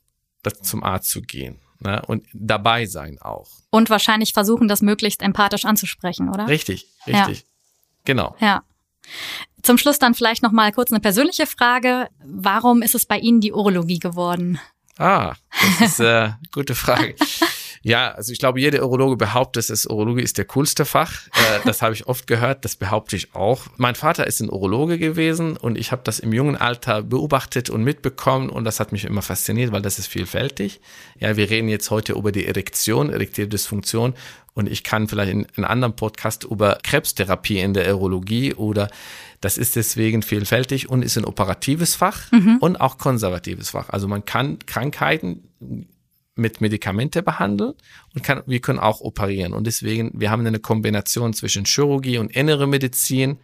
[0.42, 2.02] das zum Arzt zu gehen ne?
[2.06, 3.48] und dabei sein auch.
[3.70, 6.48] Und wahrscheinlich versuchen, das möglichst empathisch anzusprechen, oder?
[6.48, 7.24] Richtig, Ja.
[7.24, 7.46] richtig,
[8.04, 8.34] genau.
[8.40, 8.64] Ja.
[9.62, 12.08] Zum Schluss dann vielleicht noch mal kurz eine persönliche Frage.
[12.24, 14.60] Warum ist es bei Ihnen die Urologie geworden?
[14.98, 15.34] Ah,
[15.80, 17.16] das ist eine gute Frage.
[17.86, 21.28] Ja, also ich glaube, jeder Urologe behauptet, dass Urologie ist der coolste Fach.
[21.28, 23.68] Äh, das habe ich oft gehört, das behaupte ich auch.
[23.76, 27.84] Mein Vater ist ein Urologe gewesen und ich habe das im jungen Alter beobachtet und
[27.84, 30.80] mitbekommen und das hat mich immer fasziniert, weil das ist vielfältig.
[31.20, 34.14] Ja, wir reden jetzt heute über die Erektion, erektile Dysfunktion
[34.54, 38.90] und ich kann vielleicht in einem anderen Podcast über Krebstherapie in der Urologie oder
[39.40, 42.56] das ist deswegen vielfältig und ist ein operatives Fach mhm.
[42.58, 43.90] und auch konservatives Fach.
[43.90, 45.44] Also man kann Krankheiten
[46.36, 47.74] mit Medikamente behandeln
[48.14, 49.52] und kann, wir können auch operieren.
[49.52, 53.38] Und deswegen, wir haben eine Kombination zwischen Chirurgie und innere Medizin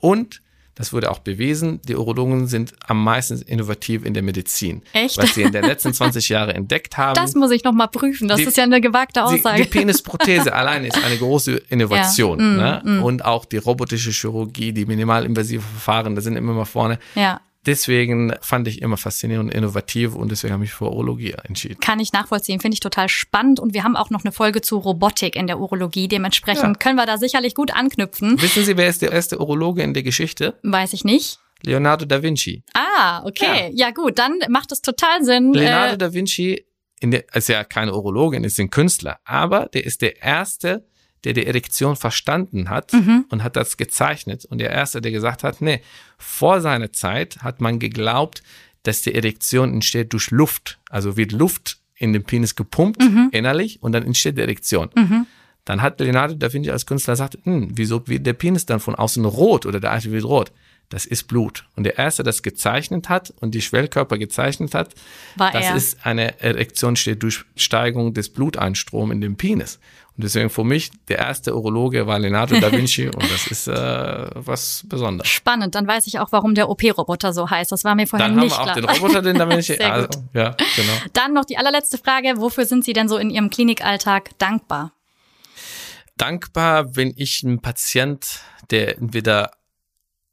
[0.00, 0.42] und
[0.74, 4.82] das wurde auch bewiesen, die Urologen sind am meisten innovativ in der Medizin.
[4.92, 5.16] Echt?
[5.18, 7.14] Was sie in den letzten 20 Jahren entdeckt haben.
[7.14, 8.26] Das muss ich nochmal prüfen.
[8.26, 9.58] Das die, ist ja eine gewagte Aussage.
[9.58, 12.40] Die, die Penisprothese allein ist eine große Innovation.
[12.40, 12.46] Ja.
[12.46, 12.82] Mm, ne?
[12.84, 13.02] Mm.
[13.04, 16.98] Und auch die robotische Chirurgie, die minimalinvasive Verfahren, da sind immer mal vorne.
[17.14, 21.80] Ja deswegen fand ich immer faszinierend und innovativ und deswegen habe ich für Urologie entschieden.
[21.80, 24.78] Kann ich nachvollziehen, finde ich total spannend und wir haben auch noch eine Folge zu
[24.78, 26.08] Robotik in der Urologie.
[26.08, 26.74] Dementsprechend ja.
[26.74, 28.40] können wir da sicherlich gut anknüpfen.
[28.40, 30.58] Wissen Sie, wer ist der erste Urologe in der Geschichte?
[30.62, 31.38] Weiß ich nicht.
[31.62, 32.62] Leonardo da Vinci.
[32.74, 33.70] Ah, okay.
[33.72, 35.52] Ja, ja gut, dann macht es total Sinn.
[35.52, 36.66] Leonardo äh, da Vinci
[37.00, 40.86] in der, ist ja keine Urologin, ist ein Künstler, aber der ist der erste,
[41.24, 43.24] der die Erektion verstanden hat mhm.
[43.30, 44.44] und hat das gezeichnet.
[44.44, 45.80] Und der Erste, der gesagt hat, nee,
[46.18, 48.42] vor seiner Zeit hat man geglaubt,
[48.82, 50.78] dass die Erektion entsteht durch Luft.
[50.90, 53.28] Also wird Luft in den Penis gepumpt, mhm.
[53.32, 54.90] innerlich, und dann entsteht die Erektion.
[54.94, 55.26] Mhm.
[55.64, 58.94] Dann hat Leonardo da Vinci als Künstler gesagt, hm, wieso wird der Penis dann von
[58.94, 60.52] außen rot oder der Eichel wird rot?
[60.90, 61.66] Das ist Blut.
[61.76, 64.94] Und der Erste, der das gezeichnet hat und die Schwellkörper gezeichnet hat,
[65.36, 65.76] War das er.
[65.76, 69.80] ist eine Erektion steht durch Steigung des Bluteinstroms in den Penis.
[70.16, 74.30] Und deswegen für mich, der erste Urologe war Leonardo da Vinci und das ist äh,
[74.34, 75.28] was Besonderes.
[75.28, 77.72] Spannend, dann weiß ich auch, warum der OP-Roboter so heißt.
[77.72, 78.66] Das war mir vorher dann nicht klar.
[78.66, 79.74] Dann haben wir auch den Roboter, den da Vinci.
[79.82, 80.92] Also, ja, genau.
[81.12, 82.34] Dann noch die allerletzte Frage.
[82.36, 84.92] Wofür sind Sie denn so in Ihrem Klinikalltag dankbar?
[86.16, 89.50] Dankbar, wenn ich einen Patient, der entweder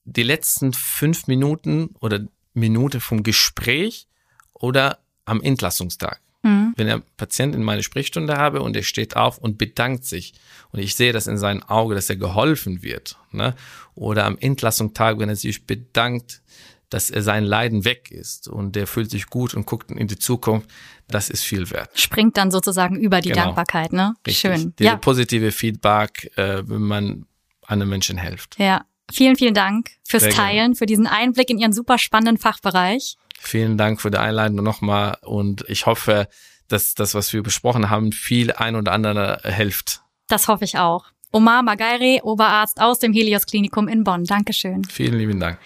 [0.06, 2.22] die letzten fünf Minuten oder
[2.54, 4.08] Minute vom Gespräch
[4.54, 6.74] oder am Entlassungstag Mhm.
[6.76, 10.34] Wenn ein Patient in meine Sprechstunde habe und er steht auf und bedankt sich
[10.72, 13.56] und ich sehe das in seinem Auge, dass er geholfen wird, ne?
[13.93, 16.41] oder am Entlassungstag, wenn er sich bedankt,
[16.89, 20.20] dass er sein Leiden weg ist und der fühlt sich gut und guckt in die
[20.20, 20.70] Zukunft,
[21.08, 21.97] das ist viel wert.
[21.97, 23.45] Springt dann sozusagen über die genau.
[23.45, 24.16] Dankbarkeit, ne?
[24.26, 24.39] Richtig.
[24.39, 24.74] Schön.
[24.78, 24.95] Diese ja.
[24.97, 27.26] positive Feedback, äh, wenn man
[27.66, 28.58] einem Menschen hilft.
[28.60, 28.84] Ja.
[29.12, 30.76] Vielen, vielen Dank fürs Sehr Teilen, gerne.
[30.76, 33.18] für diesen Einblick in Ihren super spannenden Fachbereich.
[33.39, 36.28] Vielen Dank für die Einladung nochmal und ich hoffe,
[36.68, 40.01] dass das, was wir besprochen haben, viel ein oder andere hilft.
[40.28, 41.05] Das hoffe ich auch.
[41.32, 44.26] Omar Magaire, Oberarzt aus dem Helios Klinikum in Bonn.
[44.26, 44.84] Dankeschön.
[44.86, 45.57] Vielen lieben Dank.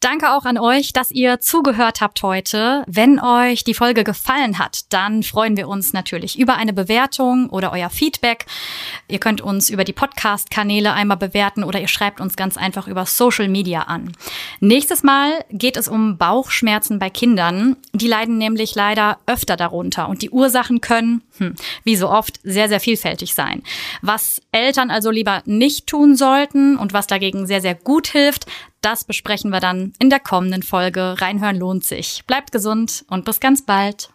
[0.00, 2.84] Danke auch an euch, dass ihr zugehört habt heute.
[2.86, 7.72] Wenn euch die Folge gefallen hat, dann freuen wir uns natürlich über eine Bewertung oder
[7.72, 8.46] euer Feedback.
[9.08, 13.06] Ihr könnt uns über die Podcast-Kanäle einmal bewerten oder ihr schreibt uns ganz einfach über
[13.06, 14.12] Social Media an.
[14.60, 17.74] Nächstes Mal geht es um Bauchschmerzen bei Kindern.
[17.92, 22.68] Die leiden nämlich leider öfter darunter und die Ursachen können, hm, wie so oft, sehr,
[22.68, 23.64] sehr vielfältig sein.
[24.00, 28.46] Was Eltern also lieber nicht tun sollten und was dagegen sehr, sehr gut hilft,
[28.80, 31.16] das besprechen wir dann in der kommenden Folge.
[31.18, 32.24] Reinhören lohnt sich.
[32.26, 34.10] Bleibt gesund und bis ganz bald.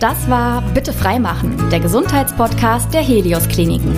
[0.00, 3.94] Das war Bitte freimachen, der Gesundheitspodcast der Helios Kliniken.